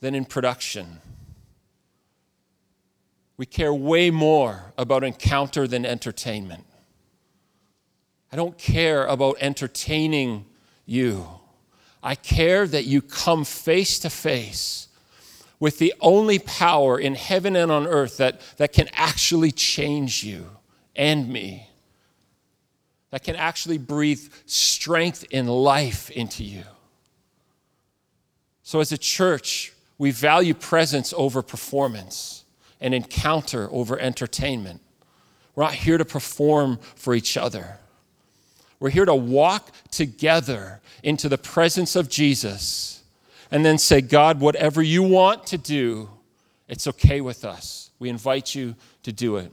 than 0.00 0.14
in 0.14 0.24
production. 0.24 1.02
We 3.36 3.44
care 3.44 3.74
way 3.74 4.08
more 4.10 4.72
about 4.78 5.04
encounter 5.04 5.68
than 5.68 5.84
entertainment. 5.84 6.64
I 8.32 8.36
don't 8.36 8.56
care 8.56 9.04
about 9.04 9.36
entertaining 9.42 10.46
you. 10.86 11.28
I 12.02 12.14
care 12.14 12.66
that 12.66 12.86
you 12.86 13.02
come 13.02 13.44
face 13.44 13.98
to 13.98 14.08
face 14.08 14.88
with 15.60 15.78
the 15.78 15.92
only 16.00 16.38
power 16.38 16.98
in 16.98 17.14
heaven 17.14 17.56
and 17.56 17.70
on 17.70 17.86
earth 17.86 18.16
that, 18.16 18.40
that 18.56 18.72
can 18.72 18.88
actually 18.94 19.52
change 19.52 20.24
you 20.24 20.46
and 20.96 21.28
me, 21.28 21.68
that 23.16 23.24
can 23.24 23.36
actually 23.36 23.78
breathe 23.78 24.30
strength 24.44 25.24
and 25.32 25.48
life 25.48 26.10
into 26.10 26.44
you. 26.44 26.64
So, 28.62 28.80
as 28.80 28.92
a 28.92 28.98
church, 28.98 29.72
we 29.96 30.10
value 30.10 30.52
presence 30.52 31.14
over 31.16 31.40
performance 31.40 32.44
and 32.78 32.92
encounter 32.92 33.70
over 33.72 33.98
entertainment. 33.98 34.82
We're 35.54 35.62
not 35.64 35.72
here 35.72 35.96
to 35.96 36.04
perform 36.04 36.78
for 36.94 37.14
each 37.14 37.38
other. 37.38 37.78
We're 38.80 38.90
here 38.90 39.06
to 39.06 39.14
walk 39.14 39.70
together 39.90 40.82
into 41.02 41.30
the 41.30 41.38
presence 41.38 41.96
of 41.96 42.10
Jesus 42.10 43.02
and 43.50 43.64
then 43.64 43.78
say, 43.78 44.02
God, 44.02 44.40
whatever 44.40 44.82
you 44.82 45.02
want 45.02 45.46
to 45.46 45.56
do, 45.56 46.10
it's 46.68 46.86
okay 46.86 47.22
with 47.22 47.46
us. 47.46 47.92
We 47.98 48.10
invite 48.10 48.54
you 48.54 48.74
to 49.04 49.10
do 49.10 49.36
it. 49.36 49.50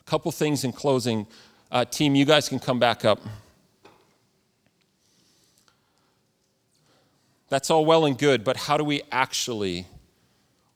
A 0.00 0.04
couple 0.04 0.32
things 0.32 0.64
in 0.64 0.72
closing. 0.72 1.26
Uh, 1.70 1.84
team, 1.84 2.14
you 2.14 2.24
guys 2.24 2.48
can 2.48 2.58
come 2.58 2.78
back 2.78 3.04
up. 3.04 3.20
That's 7.48 7.70
all 7.70 7.84
well 7.84 8.04
and 8.04 8.18
good, 8.18 8.42
but 8.42 8.56
how 8.56 8.76
do 8.76 8.84
we 8.84 9.02
actually 9.12 9.86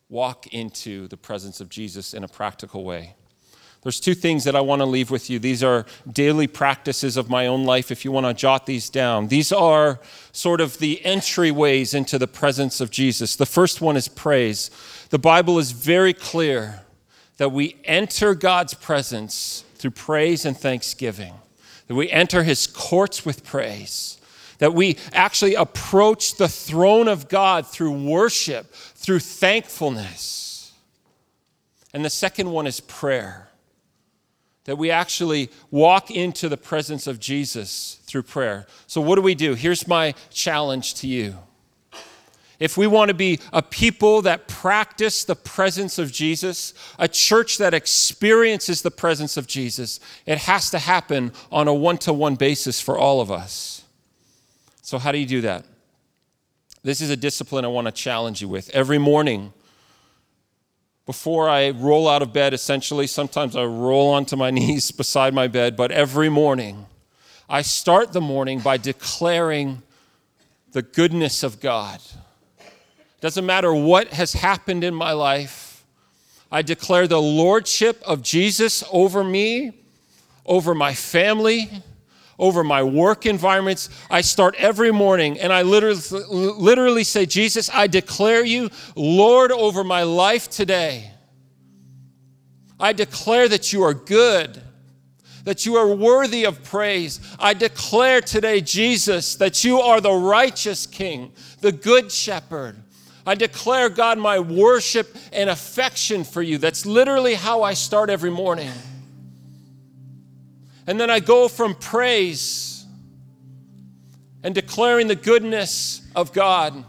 walk 0.09 0.47
into 0.49 1.09
the 1.09 1.17
presence 1.17 1.61
of 1.61 1.69
Jesus 1.69 2.15
in 2.15 2.25
a 2.25 2.29
practical 2.29 2.85
way? 2.85 3.15
There's 3.83 4.01
two 4.01 4.15
things 4.15 4.45
that 4.45 4.57
I 4.57 4.61
want 4.61 4.81
to 4.81 4.87
leave 4.87 5.11
with 5.11 5.31
you. 5.31 5.39
These 5.39 5.63
are 5.63 5.87
daily 6.13 6.49
practices 6.49 7.17
of 7.17 7.31
my 7.31 7.47
own 7.47 7.65
life, 7.65 7.93
if 7.93 8.05
you 8.05 8.11
want 8.11 8.27
to 8.27 8.35
jot 8.35 8.67
these 8.67 8.91
down. 8.91 9.29
These 9.29 9.53
are 9.53 10.01
sort 10.33 10.61
of 10.61 10.79
the 10.79 11.01
entryways 11.05 11.95
into 11.95 12.19
the 12.19 12.27
presence 12.27 12.81
of 12.81 12.91
Jesus. 12.91 13.37
The 13.37 13.47
first 13.47 13.81
one 13.81 13.97
is 13.97 14.09
praise. 14.09 14.71
The 15.11 15.19
Bible 15.19 15.59
is 15.59 15.71
very 15.71 16.13
clear 16.13 16.81
that 17.37 17.51
we 17.51 17.77
enter 17.85 18.35
God's 18.35 18.75
presence 18.75 19.65
through 19.79 19.93
praise 19.93 20.45
and 20.45 20.57
thanksgiving, 20.57 21.35
that 21.87 21.95
we 21.95 22.11
enter 22.11 22.43
his 22.43 22.67
courts 22.67 23.25
with 23.25 23.45
praise, 23.45 24.19
that 24.59 24.75
we 24.75 24.97
actually 25.13 25.55
approach 25.55 26.37
the 26.37 26.49
throne 26.49 27.09
of 27.09 27.29
God 27.29 27.67
through 27.67 27.93
worship, 27.93 28.73
through 28.73 29.21
thankfulness. 29.21 30.73
And 31.95 32.05
the 32.05 32.11
second 32.11 32.51
one 32.51 32.67
is 32.67 32.81
prayer 32.81 33.49
that 34.69 34.77
we 34.77 34.91
actually 34.91 35.51
walk 35.71 36.11
into 36.11 36.47
the 36.47 36.57
presence 36.59 37.07
of 37.07 37.19
Jesus 37.19 38.01
through 38.03 38.23
prayer. 38.23 38.67
So, 38.87 39.01
what 39.01 39.15
do 39.15 39.23
we 39.23 39.35
do? 39.35 39.55
Here's 39.55 39.89
my 39.89 40.13
challenge 40.31 40.93
to 40.97 41.07
you. 41.07 41.39
If 42.59 42.77
we 42.77 42.89
want 42.89 43.09
to 43.09 43.15
be 43.15 43.39
a 43.53 43.63
people 43.63 44.23
that 44.23 44.49
practice 44.49 45.25
the 45.25 45.37
presence 45.37 45.99
of 45.99 46.11
Jesus, 46.11 46.75
a 46.99 47.07
church 47.07 47.59
that 47.59 47.73
experiences 47.73 48.83
the 48.83 48.91
presence 48.91 49.37
of 49.37 49.47
Jesus, 49.47 50.01
it 50.27 50.39
has 50.39 50.71
to 50.71 50.79
happen 50.79 51.33
on 51.53 51.69
a 51.69 51.75
one 51.75 51.99
to 51.99 52.13
one 52.13 52.35
basis 52.35 52.81
for 52.81 52.99
all 52.99 53.21
of 53.21 53.31
us. 53.31 53.85
So, 54.83 54.99
how 54.99 55.13
do 55.13 55.19
you 55.19 55.27
do 55.27 55.43
that? 55.43 55.65
This 56.83 57.01
is 57.01 57.11
a 57.11 57.17
discipline 57.17 57.65
I 57.65 57.69
want 57.69 57.87
to 57.87 57.93
challenge 57.93 58.41
you 58.41 58.49
with. 58.49 58.71
Every 58.71 58.99
morning, 58.99 59.53
before 61.07 61.49
I 61.49 61.71
roll 61.71 62.09
out 62.09 62.23
of 62.23 62.33
bed, 62.33 62.55
essentially, 62.55 63.07
sometimes 63.07 63.55
I 63.55 63.65
roll 63.65 64.11
onto 64.11 64.35
my 64.35 64.51
knees 64.59 64.91
beside 64.91 65.33
my 65.33 65.47
bed, 65.47 65.77
but 65.77 65.93
every 65.93 66.29
morning, 66.29 66.87
I 67.49 67.63
start 67.63 68.13
the 68.13 68.21
morning 68.21 68.61
by 68.61 68.79
declaring 68.79 69.83
the 70.73 70.83
goodness 70.83 71.43
of 71.43 71.61
God. 71.61 72.01
Doesn't 73.21 73.47
matter 73.47 73.75
what 73.75 74.09
has 74.09 74.33
happened 74.33 74.85
in 74.85 74.95
my 74.95 75.13
life, 75.13 75.85
I 76.51 76.63
declare 76.63 77.07
the 77.07 77.21
lordship 77.21 78.01
of 78.07 78.23
Jesus 78.23 78.85
over 78.91 79.23
me, 79.23 79.73
over 80.47 80.75
my 80.75 80.95
family, 80.95 81.69
over 82.39 82.63
my 82.63 82.83
work 82.83 83.27
environments. 83.27 83.91
I 84.09 84.21
start 84.21 84.55
every 84.57 84.93
morning 84.93 85.39
and 85.39 85.53
I 85.53 85.63
literally, 85.63 86.01
literally 86.31 87.05
say, 87.05 87.27
Jesus, 87.27 87.69
I 87.73 87.87
declare 87.87 88.45
you 88.45 88.71
Lord 88.95 89.53
over 89.53 89.85
my 89.85 90.05
life 90.05 90.49
today. 90.49 91.11
I 92.81 92.93
declare 92.93 93.49
that 93.49 93.73
you 93.73 93.83
are 93.83 93.93
good, 93.93 94.63
that 95.45 95.67
you 95.67 95.77
are 95.77 95.89
worthy 95.89 96.45
of 96.45 96.63
praise. 96.63 97.21
I 97.41 97.55
declare 97.55 98.21
today, 98.21 98.61
Jesus, 98.61 99.35
that 99.37 99.65
you 99.65 99.81
are 99.81 100.01
the 100.01 100.13
righteous 100.13 100.87
King, 100.87 101.33
the 101.61 101.73
good 101.73 102.13
shepherd. 102.13 102.77
I 103.29 103.35
declare, 103.35 103.91
God, 103.91 104.19
my 104.19 104.39
worship 104.39 105.15
and 105.35 105.51
affection 105.51 106.25
for 106.25 106.41
you. 106.41 106.57
That's 106.57 106.87
literally 106.87 107.35
how 107.35 107.63
I 107.63 107.75
start 107.75 108.09
every 108.09 108.31
morning. 108.31 108.73
And 110.87 110.99
then 110.99 111.11
I 111.11 111.21
go 111.21 111.47
from 111.47 111.75
praise 111.75 112.87
and 114.43 114.55
declaring 114.55 115.09
the 115.09 115.15
goodness 115.15 116.01
of 116.17 116.33
God 116.33 116.83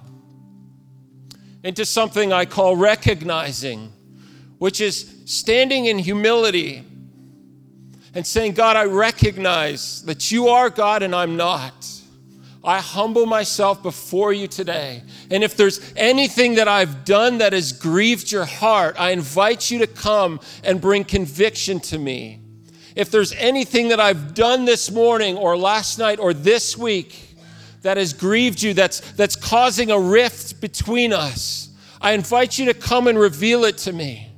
into 1.62 1.84
something 1.84 2.32
I 2.32 2.46
call 2.46 2.78
recognizing, 2.78 3.92
which 4.60 4.80
is 4.80 5.14
standing 5.26 5.88
in 5.88 6.00
humility 6.00 6.86
and 8.16 8.26
saying, 8.26 8.54
God, 8.54 8.78
I 8.78 8.86
recognize 8.86 10.04
that 10.04 10.32
you 10.32 10.48
are 10.48 10.70
God 10.70 11.04
and 11.04 11.14
I'm 11.14 11.36
not. 11.36 11.86
I 12.64 12.80
humble 12.80 13.26
myself 13.26 13.82
before 13.82 14.34
you 14.34 14.48
today. 14.48 15.04
And 15.32 15.44
if 15.44 15.56
there's 15.56 15.94
anything 15.96 16.56
that 16.56 16.68
I've 16.68 17.06
done 17.06 17.38
that 17.38 17.54
has 17.54 17.72
grieved 17.72 18.32
your 18.32 18.46
heart, 18.46 18.96
I 19.00 19.12
invite 19.12 19.72
you 19.72 19.80
to 19.80 19.88
come 19.88 20.42
and 20.64 20.82
bring 20.82 21.06
conviction 21.06 21.80
to 21.82 21.98
me. 21.98 22.42
If 22.96 23.12
there's 23.12 23.32
anything 23.34 23.90
that 23.90 24.00
I've 24.02 24.34
done 24.34 24.66
this 24.66 24.92
morning 24.92 25.38
or 25.38 25.58
last 25.58 26.00
night 26.00 26.20
or 26.20 26.34
this 26.34 26.78
week 26.78 27.38
that 27.82 27.96
has 27.96 28.12
grieved 28.12 28.62
you, 28.62 28.74
that's, 28.74 29.00
that's 29.14 29.38
causing 29.38 29.90
a 29.90 30.00
rift 30.00 30.60
between 30.60 31.14
us, 31.14 31.70
I 32.02 32.12
invite 32.12 32.60
you 32.60 32.66
to 32.66 32.74
come 32.74 33.08
and 33.08 33.18
reveal 33.18 33.64
it 33.64 33.78
to 33.80 33.94
me. 33.94 34.29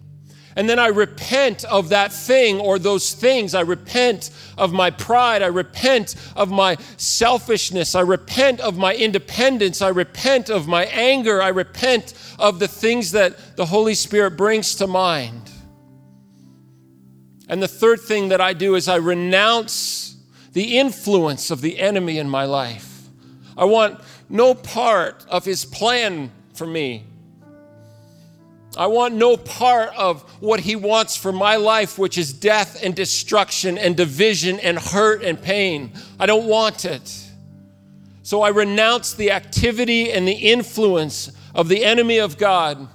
And 0.55 0.69
then 0.69 0.79
I 0.79 0.87
repent 0.87 1.63
of 1.65 1.89
that 1.89 2.11
thing 2.11 2.59
or 2.59 2.77
those 2.77 3.13
things. 3.13 3.55
I 3.55 3.61
repent 3.61 4.31
of 4.57 4.73
my 4.73 4.91
pride. 4.91 5.41
I 5.41 5.47
repent 5.47 6.15
of 6.35 6.51
my 6.51 6.77
selfishness. 6.97 7.95
I 7.95 8.01
repent 8.01 8.59
of 8.59 8.77
my 8.77 8.93
independence. 8.93 9.81
I 9.81 9.89
repent 9.89 10.49
of 10.49 10.67
my 10.67 10.85
anger. 10.85 11.41
I 11.41 11.49
repent 11.49 12.13
of 12.37 12.59
the 12.59 12.67
things 12.67 13.11
that 13.11 13.55
the 13.55 13.65
Holy 13.65 13.93
Spirit 13.93 14.31
brings 14.31 14.75
to 14.75 14.87
mind. 14.87 15.49
And 17.47 17.61
the 17.61 17.67
third 17.67 18.01
thing 18.01 18.29
that 18.29 18.41
I 18.41 18.53
do 18.53 18.75
is 18.75 18.87
I 18.87 18.95
renounce 18.95 20.15
the 20.53 20.77
influence 20.77 21.51
of 21.51 21.61
the 21.61 21.79
enemy 21.79 22.17
in 22.17 22.29
my 22.29 22.45
life. 22.45 23.07
I 23.57 23.65
want 23.65 23.99
no 24.29 24.53
part 24.53 25.25
of 25.29 25.45
his 25.45 25.65
plan 25.65 26.31
for 26.53 26.65
me. 26.65 27.05
I 28.77 28.87
want 28.87 29.15
no 29.15 29.35
part 29.35 29.93
of 29.97 30.21
what 30.41 30.61
he 30.61 30.77
wants 30.77 31.17
for 31.17 31.33
my 31.33 31.57
life, 31.57 31.97
which 31.97 32.17
is 32.17 32.31
death 32.31 32.81
and 32.81 32.95
destruction 32.95 33.77
and 33.77 33.97
division 33.97 34.59
and 34.61 34.79
hurt 34.79 35.23
and 35.23 35.41
pain. 35.41 35.91
I 36.17 36.25
don't 36.25 36.47
want 36.47 36.85
it. 36.85 37.27
So 38.23 38.41
I 38.41 38.49
renounce 38.49 39.13
the 39.13 39.31
activity 39.31 40.11
and 40.11 40.25
the 40.25 40.31
influence 40.31 41.31
of 41.53 41.67
the 41.67 41.83
enemy 41.83 42.19
of 42.19 42.37
God. 42.37 42.87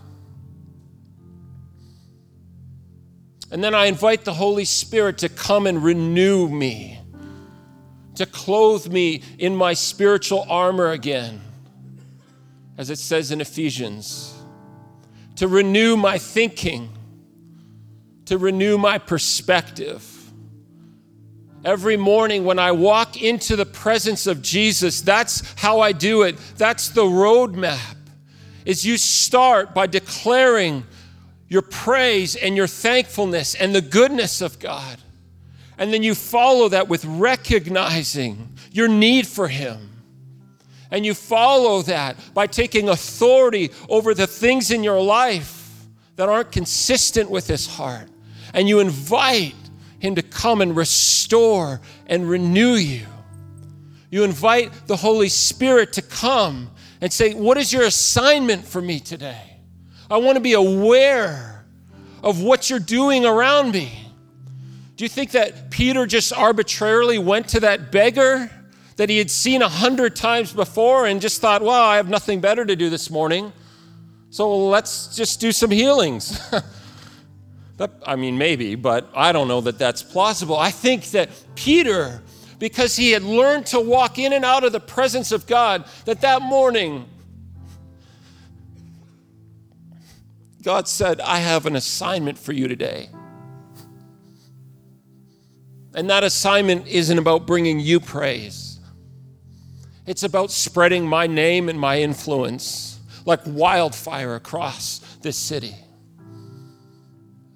And 3.51 3.63
then 3.63 3.75
I 3.75 3.87
invite 3.87 4.25
the 4.25 4.35
Holy 4.35 4.65
Spirit 4.65 5.19
to 5.19 5.29
come 5.29 5.67
and 5.67 5.85
renew 5.85 6.49
me, 6.49 6.99
to 8.15 8.25
clothe 8.25 8.89
me 8.89 9.23
in 9.39 9.55
my 9.55 9.75
spiritual 9.75 10.47
armor 10.49 10.91
again, 10.93 11.43
as 12.79 12.89
it 12.89 12.99
says 12.99 13.31
in 13.31 13.43
Ephesians 13.43 14.36
to 15.37 15.49
renew 15.49 15.97
my 15.97 16.19
thinking, 16.19 16.91
to 18.27 18.39
renew 18.39 18.79
my 18.79 18.99
perspective. 18.99 20.13
Every 21.65 21.97
morning 21.97 22.45
when 22.45 22.59
I 22.59 22.73
walk 22.73 23.21
into 23.21 23.57
the 23.57 23.67
presence 23.67 24.27
of 24.27 24.41
Jesus, 24.43 25.01
that's 25.01 25.43
how 25.57 25.81
I 25.81 25.93
do 25.93 26.23
it. 26.23 26.37
That's 26.57 26.91
the 26.91 27.03
roadmap. 27.03 27.97
Is 28.65 28.85
you 28.85 28.97
start 28.97 29.75
by 29.75 29.87
declaring 29.87 30.85
your 31.49 31.63
praise 31.63 32.37
and 32.37 32.57
your 32.57 32.67
thankfulness 32.67 33.55
and 33.55 33.75
the 33.75 33.81
goodness 33.81 34.41
of 34.41 34.59
God. 34.59 34.99
And 35.79 35.93
then 35.93 36.03
you 36.03 36.15
follow 36.15 36.69
that 36.71 36.89
with 36.89 37.05
recognizing 37.05 38.57
your 38.73 38.89
need 38.89 39.27
for 39.27 39.49
Him 39.49 39.96
and 40.91 41.05
you 41.05 41.15
follow 41.15 41.83
that 41.83 42.17
by 42.35 42.47
taking 42.47 42.89
authority 42.89 43.71
over 43.89 44.15
the 44.15 44.27
things 44.27 44.71
in 44.71 44.83
your 44.83 45.01
life 45.01 45.87
that 46.17 46.29
aren't 46.29 46.53
consistent 46.53 47.31
with 47.31 47.47
His 47.47 47.67
heart. 47.67 48.09
And 48.55 48.69
you 48.69 48.81
invite 48.81 49.55
Him 49.99 50.15
to 50.15 50.23
come 50.23 50.61
and 50.61 50.77
restore 50.77 51.81
and 52.07 52.29
renew 52.29 52.75
you. 52.75 53.07
You 54.11 54.25
invite 54.25 54.87
the 54.87 54.97
Holy 54.97 55.29
Spirit 55.29 55.93
to 55.95 56.03
come 56.03 56.71
and 57.01 57.13
say, 57.13 57.35
What 57.35 57.59
is 57.59 57.73
your 57.73 57.83
assignment 57.83 58.67
for 58.67 58.81
me 58.81 59.01
today? 59.01 59.59
I 60.11 60.19
want 60.19 60.37
to 60.37 60.41
be 60.41 60.53
aware 60.53 61.65
of 62.23 62.41
what 62.41 62.71
you're 62.71 62.79
doing 62.79 63.27
around 63.27 63.73
me. 63.73 63.93
Do 64.97 65.05
you 65.05 65.09
think 65.09 65.33
that 65.33 65.71
Peter 65.71 66.07
just 66.07 66.33
arbitrarily 66.33 67.19
went 67.19 67.49
to 67.49 67.61
that 67.61 67.93
beggar 67.93 68.51
that 68.97 69.11
he 69.11 69.19
had 69.19 69.31
seen 69.31 69.63
a 69.63 69.69
hundred 69.69 70.17
times 70.17 70.53
before 70.53 71.07
and 71.07 71.21
just 71.21 71.41
thought, 71.41 71.63
well, 71.63 71.83
I 71.83 71.97
have 71.97 72.09
nothing 72.09 72.41
better 72.41 72.65
to 72.65 72.75
do 72.75 72.91
this 72.91 73.11
morning. 73.11 73.53
So 74.31 74.69
let's 74.69 75.15
just 75.15 75.41
do 75.41 75.53
some 75.53 75.71
healings. 75.71 76.39
that, 77.77 77.91
I 78.07 78.17
mean, 78.17 78.39
maybe, 78.39 78.75
but 78.75 79.11
I 79.15 79.33
don't 79.33 79.49
know 79.49 79.61
that 79.63 79.79
that's 79.79 80.03
plausible. 80.03 80.57
I 80.57 80.71
think 80.71 81.11
that 81.11 81.29
Peter, 81.55 82.23
because 82.59 82.97
he 82.97 83.13
had 83.13 83.23
learned 83.23 83.67
to 83.67 83.81
walk 83.81 84.19
in 84.19 84.33
and 84.33 84.45
out 84.45 84.65
of 84.65 84.73
the 84.73 84.81
presence 84.81 85.31
of 85.31 85.47
God, 85.47 85.85
that 86.07 86.23
that 86.23 86.41
morning, 86.41 87.07
God 90.63 90.89
said, 90.89 91.21
I 91.21 91.39
have 91.39 91.67
an 91.67 91.77
assignment 91.77 92.39
for 92.39 92.53
you 92.53 92.67
today. 92.67 93.11
And 95.95 96.11
that 96.11 96.25
assignment 96.25 96.87
isn't 96.87 97.19
about 97.19 97.47
bringing 97.47 97.79
you 97.79 98.01
praise. 98.01 98.66
It's 100.07 100.23
about 100.23 100.53
spreading 100.53 101.07
my 101.07 101.27
name 101.27 101.69
and 101.69 101.79
my 101.79 102.01
influence 102.01 103.01
like 103.25 103.41
wildfire 103.45 104.37
across 104.37 105.01
this 105.21 105.37
city. 105.37 105.75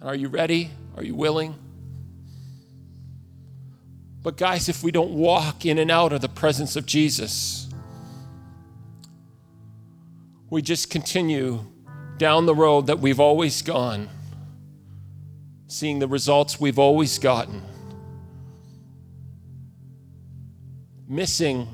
Are 0.03 0.17
you 0.17 0.29
ready? 0.29 0.71
Are 0.97 1.05
you 1.05 1.15
willing? 1.15 1.55
But, 4.23 4.37
guys, 4.37 4.69
if 4.69 4.83
we 4.83 4.91
don't 4.91 5.13
walk 5.13 5.65
in 5.65 5.79
and 5.79 5.91
out 5.91 6.13
of 6.13 6.21
the 6.21 6.29
presence 6.29 6.77
of 6.77 6.85
Jesus, 6.85 7.69
we 10.51 10.61
just 10.61 10.91
continue 10.91 11.65
down 12.19 12.45
the 12.45 12.55
road 12.55 12.89
that 12.89 12.99
we've 12.99 13.21
always 13.21 13.63
gone, 13.63 14.11
seeing 15.69 16.01
the 16.01 16.09
results 16.09 16.61
we've 16.61 16.79
always 16.79 17.19
gotten, 17.19 17.63
missing 21.09 21.69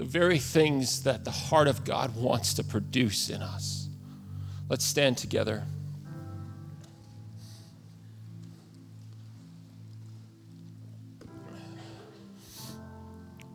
the 0.00 0.06
very 0.06 0.38
things 0.38 1.02
that 1.02 1.26
the 1.26 1.30
heart 1.30 1.68
of 1.68 1.84
God 1.84 2.16
wants 2.16 2.54
to 2.54 2.64
produce 2.64 3.28
in 3.28 3.42
us. 3.42 3.86
Let's 4.70 4.82
stand 4.82 5.18
together. 5.18 5.62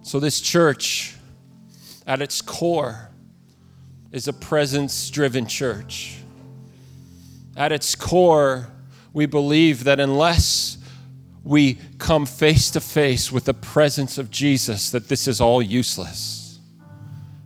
So, 0.03 0.19
this 0.19 0.39
church, 0.39 1.15
at 2.05 2.21
its 2.21 2.43
core, 2.43 3.09
is 4.11 4.27
a 4.27 4.33
presence 4.33 5.09
driven 5.09 5.47
church. 5.47 6.19
At 7.57 7.71
its 7.71 7.95
core, 7.95 8.67
we 9.13 9.25
believe 9.25 9.85
that 9.85 9.99
unless 9.99 10.77
we 11.43 11.79
come 11.97 12.27
face 12.27 12.69
to 12.69 12.81
face 12.81 13.31
with 13.31 13.45
the 13.45 13.55
presence 13.55 14.19
of 14.19 14.29
Jesus, 14.29 14.91
that 14.91 15.07
this 15.07 15.27
is 15.27 15.41
all 15.41 15.59
useless. 15.59 16.44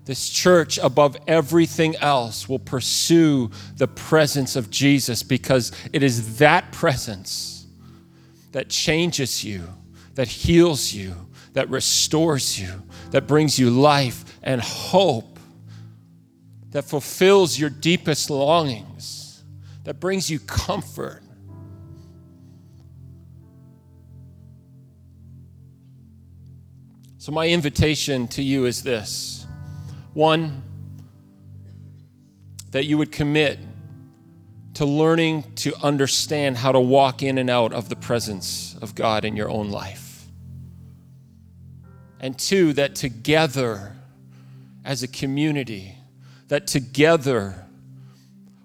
This 0.10 0.28
church, 0.28 0.80
above 0.80 1.16
everything 1.28 1.96
else, 1.98 2.50
will 2.50 2.58
pursue 2.58 3.52
the 3.78 3.88
presence 3.88 4.56
of 4.56 4.72
Jesus 4.72 5.22
because 5.22 5.72
it 5.94 6.02
is 6.02 6.40
that 6.40 6.72
presence 6.72 7.68
that 8.52 8.70
changes 8.70 9.44
you, 9.44 9.62
that 10.16 10.28
heals 10.28 10.92
you, 10.92 11.14
that 11.54 11.70
restores 11.70 12.60
you, 12.60 12.72
that 13.12 13.28
brings 13.28 13.60
you 13.60 13.70
life 13.70 14.26
and 14.42 14.60
hope, 14.62 15.38
that 16.72 16.86
fulfills 16.86 17.60
your 17.60 17.70
deepest 17.70 18.32
longings, 18.32 19.44
that 19.84 20.00
brings 20.00 20.28
you 20.28 20.40
comfort. 20.40 21.22
So, 27.20 27.32
my 27.32 27.48
invitation 27.48 28.28
to 28.30 28.42
you 28.42 28.66
is 28.66 28.82
this 28.82 29.39
one, 30.20 30.62
that 32.72 32.84
you 32.84 32.98
would 32.98 33.10
commit 33.10 33.58
to 34.74 34.86
learning 34.86 35.44
to 35.56 35.74
understand 35.82 36.58
how 36.58 36.74
to 36.74 36.80
walk 36.80 37.24
in 37.24 37.38
and 37.38 37.50
out 37.50 37.72
of 37.72 37.88
the 37.88 37.96
presence 37.96 38.76
of 38.82 38.96
God 38.96 39.24
in 39.24 39.38
your 39.38 39.50
own 39.50 39.70
life. 39.70 40.26
And 42.20 42.38
two, 42.38 42.74
that 42.74 42.96
together 42.96 43.96
as 44.84 45.04
a 45.04 45.08
community, 45.08 45.96
that 46.50 46.68
together 46.68 47.66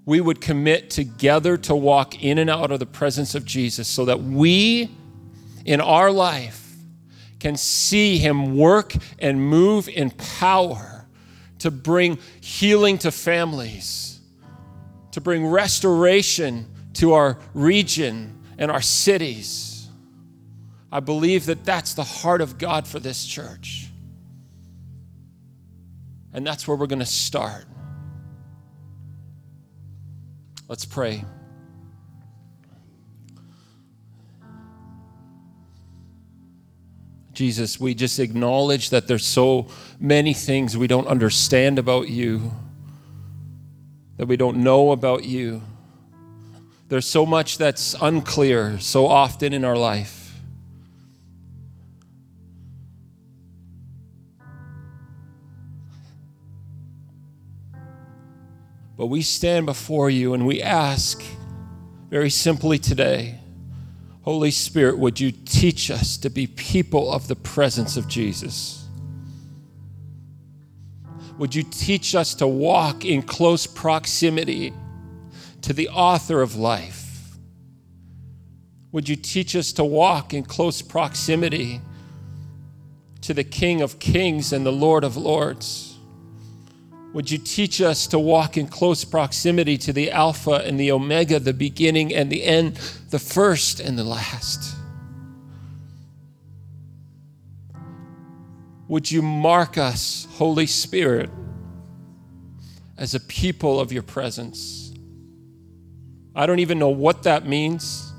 we 0.04 0.20
would 0.20 0.40
commit 0.40 0.90
together 0.90 1.56
to 1.58 1.76
walk 1.76 2.20
in 2.20 2.38
and 2.38 2.50
out 2.50 2.72
of 2.72 2.80
the 2.80 2.86
presence 2.86 3.36
of 3.36 3.44
Jesus 3.44 3.86
so 3.86 4.04
that 4.06 4.20
we 4.20 4.90
in 5.64 5.80
our 5.80 6.10
life 6.10 6.74
can 7.38 7.56
see 7.56 8.18
Him 8.18 8.56
work 8.56 8.92
and 9.20 9.40
move 9.40 9.88
in 9.88 10.10
power 10.10 10.93
to 11.64 11.70
bring 11.70 12.18
healing 12.42 12.98
to 12.98 13.10
families, 13.10 14.20
to 15.12 15.20
bring 15.22 15.46
restoration 15.46 16.66
to 16.92 17.14
our 17.14 17.38
region 17.54 18.38
and 18.58 18.70
our 18.70 18.82
cities. 18.82 19.88
I 20.92 21.00
believe 21.00 21.46
that 21.46 21.64
that's 21.64 21.94
the 21.94 22.04
heart 22.04 22.42
of 22.42 22.58
God 22.58 22.86
for 22.86 23.00
this 23.00 23.24
church. 23.24 23.88
And 26.34 26.46
that's 26.46 26.68
where 26.68 26.76
we're 26.76 26.86
going 26.86 26.98
to 26.98 27.06
start. 27.06 27.64
Let's 30.68 30.84
pray. 30.84 31.24
Jesus, 37.34 37.80
we 37.80 37.94
just 37.94 38.20
acknowledge 38.20 38.90
that 38.90 39.08
there's 39.08 39.26
so 39.26 39.66
many 39.98 40.34
things 40.34 40.76
we 40.76 40.86
don't 40.86 41.06
understand 41.06 41.78
about 41.78 42.08
you, 42.08 42.52
that 44.16 44.26
we 44.26 44.36
don't 44.36 44.58
know 44.58 44.92
about 44.92 45.24
you. 45.24 45.62
There's 46.88 47.06
so 47.06 47.24
much 47.24 47.58
that's 47.58 47.94
unclear 48.00 48.78
so 48.78 49.06
often 49.06 49.52
in 49.52 49.64
our 49.64 49.76
life. 49.76 50.20
But 58.96 59.06
we 59.06 59.22
stand 59.22 59.66
before 59.66 60.08
you 60.08 60.34
and 60.34 60.46
we 60.46 60.62
ask 60.62 61.22
very 62.10 62.30
simply 62.30 62.78
today 62.78 63.40
Holy 64.22 64.50
Spirit, 64.50 64.98
would 64.98 65.20
you 65.20 65.30
teach 65.30 65.90
us 65.90 66.16
to 66.16 66.30
be 66.30 66.46
people 66.46 67.12
of 67.12 67.28
the 67.28 67.36
presence 67.36 67.98
of 67.98 68.08
Jesus? 68.08 68.83
Would 71.38 71.54
you 71.54 71.64
teach 71.64 72.14
us 72.14 72.34
to 72.36 72.46
walk 72.46 73.04
in 73.04 73.22
close 73.22 73.66
proximity 73.66 74.72
to 75.62 75.72
the 75.72 75.88
author 75.88 76.42
of 76.42 76.56
life? 76.56 77.36
Would 78.92 79.08
you 79.08 79.16
teach 79.16 79.56
us 79.56 79.72
to 79.72 79.84
walk 79.84 80.32
in 80.32 80.44
close 80.44 80.80
proximity 80.80 81.80
to 83.22 83.34
the 83.34 83.42
King 83.42 83.82
of 83.82 83.98
Kings 83.98 84.52
and 84.52 84.64
the 84.64 84.72
Lord 84.72 85.02
of 85.02 85.16
Lords? 85.16 85.98
Would 87.12 87.30
you 87.30 87.38
teach 87.38 87.80
us 87.80 88.06
to 88.08 88.18
walk 88.18 88.56
in 88.56 88.68
close 88.68 89.04
proximity 89.04 89.78
to 89.78 89.92
the 89.92 90.10
Alpha 90.10 90.62
and 90.64 90.78
the 90.78 90.92
Omega, 90.92 91.40
the 91.40 91.52
beginning 91.52 92.14
and 92.14 92.30
the 92.30 92.44
end, 92.44 92.74
the 93.10 93.18
first 93.18 93.80
and 93.80 93.98
the 93.98 94.04
last? 94.04 94.73
Would 98.94 99.10
you 99.10 99.22
mark 99.22 99.76
us, 99.76 100.28
Holy 100.34 100.68
Spirit, 100.68 101.28
as 102.96 103.16
a 103.16 103.18
people 103.18 103.80
of 103.80 103.90
your 103.90 104.04
presence? 104.04 104.92
I 106.32 106.46
don't 106.46 106.60
even 106.60 106.78
know 106.78 106.90
what 106.90 107.24
that 107.24 107.44
means. 107.44 108.12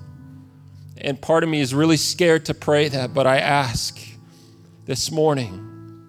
And 0.98 1.22
part 1.22 1.44
of 1.44 1.50
me 1.50 1.62
is 1.62 1.74
really 1.74 1.96
scared 1.96 2.44
to 2.48 2.54
pray 2.54 2.90
that, 2.90 3.14
but 3.14 3.26
I 3.26 3.38
ask 3.38 3.98
this 4.84 5.14
morning 5.14 6.04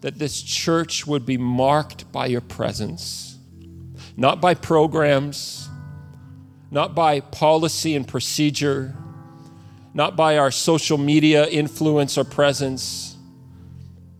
that 0.00 0.18
this 0.18 0.42
church 0.42 1.06
would 1.06 1.24
be 1.24 1.38
marked 1.38 2.10
by 2.10 2.26
your 2.26 2.40
presence, 2.40 3.38
not 4.16 4.40
by 4.40 4.54
programs, 4.54 5.68
not 6.72 6.96
by 6.96 7.20
policy 7.20 7.94
and 7.94 8.08
procedure, 8.08 8.96
not 9.94 10.16
by 10.16 10.36
our 10.36 10.50
social 10.50 10.98
media 10.98 11.46
influence 11.46 12.18
or 12.18 12.24
presence, 12.24 13.15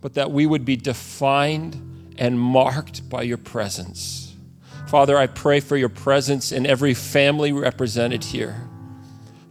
but 0.01 0.13
that 0.13 0.31
we 0.31 0.45
would 0.45 0.65
be 0.65 0.75
defined 0.75 2.15
and 2.17 2.39
marked 2.39 3.09
by 3.09 3.23
your 3.23 3.37
presence. 3.37 4.35
Father, 4.87 5.17
I 5.17 5.27
pray 5.27 5.59
for 5.59 5.75
your 5.75 5.89
presence 5.89 6.51
in 6.51 6.65
every 6.65 6.93
family 6.93 7.51
represented 7.51 8.23
here. 8.23 8.67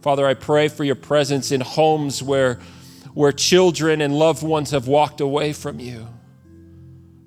Father, 0.01 0.25
I 0.25 0.33
pray 0.33 0.67
for 0.67 0.83
your 0.83 0.95
presence 0.95 1.51
in 1.51 1.61
homes 1.61 2.23
where, 2.23 2.59
where 3.13 3.31
children 3.31 4.01
and 4.01 4.17
loved 4.17 4.41
ones 4.41 4.71
have 4.71 4.87
walked 4.87 5.21
away 5.21 5.53
from 5.53 5.79
you. 5.79 6.07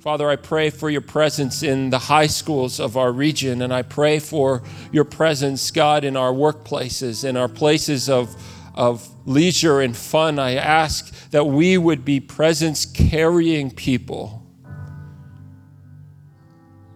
Father, 0.01 0.31
I 0.31 0.37
pray 0.37 0.71
for 0.71 0.89
your 0.89 1.03
presence 1.03 1.63
in 1.63 1.91
the 1.91 1.99
high 1.99 2.27
schools 2.27 2.81
of 2.81 2.97
our 2.97 3.13
region, 3.13 3.61
and 3.61 3.71
I 3.71 3.83
pray 3.83 4.19
for 4.19 4.63
your 4.91 5.05
presence, 5.05 5.71
God, 5.71 6.05
in 6.05 6.17
our 6.17 6.33
workplaces, 6.33 7.23
in 7.23 7.37
our 7.37 7.49
places 7.49 8.09
of, 8.09 8.35
of 8.81 9.07
leisure 9.27 9.83
and 9.83 9.95
fun. 9.95 10.39
I 10.39 10.55
ask 10.55 11.31
that 11.33 11.45
we 11.45 11.77
would 11.77 12.03
be 12.03 12.19
presence 12.19 12.87
carrying 12.87 13.71
people. 13.71 14.43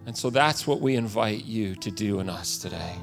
And 0.07 0.17
so 0.17 0.31
that's 0.31 0.65
what 0.65 0.81
we 0.81 0.95
invite 0.95 1.45
you 1.45 1.75
to 1.75 1.91
do 1.91 2.19
in 2.21 2.27
us 2.27 2.57
today. 2.57 2.95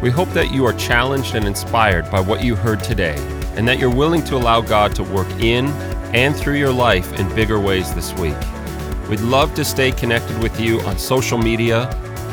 We 0.00 0.10
hope 0.10 0.28
that 0.30 0.52
you 0.52 0.64
are 0.64 0.74
challenged 0.74 1.34
and 1.34 1.44
inspired 1.44 2.08
by 2.08 2.20
what 2.20 2.44
you 2.44 2.54
heard 2.54 2.84
today 2.84 3.16
and 3.56 3.66
that 3.66 3.80
you're 3.80 3.92
willing 3.94 4.22
to 4.26 4.36
allow 4.36 4.60
God 4.60 4.94
to 4.94 5.02
work 5.02 5.28
in 5.40 5.66
and 6.14 6.36
through 6.36 6.58
your 6.58 6.72
life 6.72 7.18
in 7.18 7.28
bigger 7.34 7.58
ways 7.58 7.92
this 7.94 8.12
week. 8.14 8.38
We'd 9.10 9.20
love 9.20 9.54
to 9.54 9.64
stay 9.64 9.90
connected 9.90 10.40
with 10.40 10.60
you 10.60 10.80
on 10.82 10.98
social 10.98 11.36
media, 11.36 11.90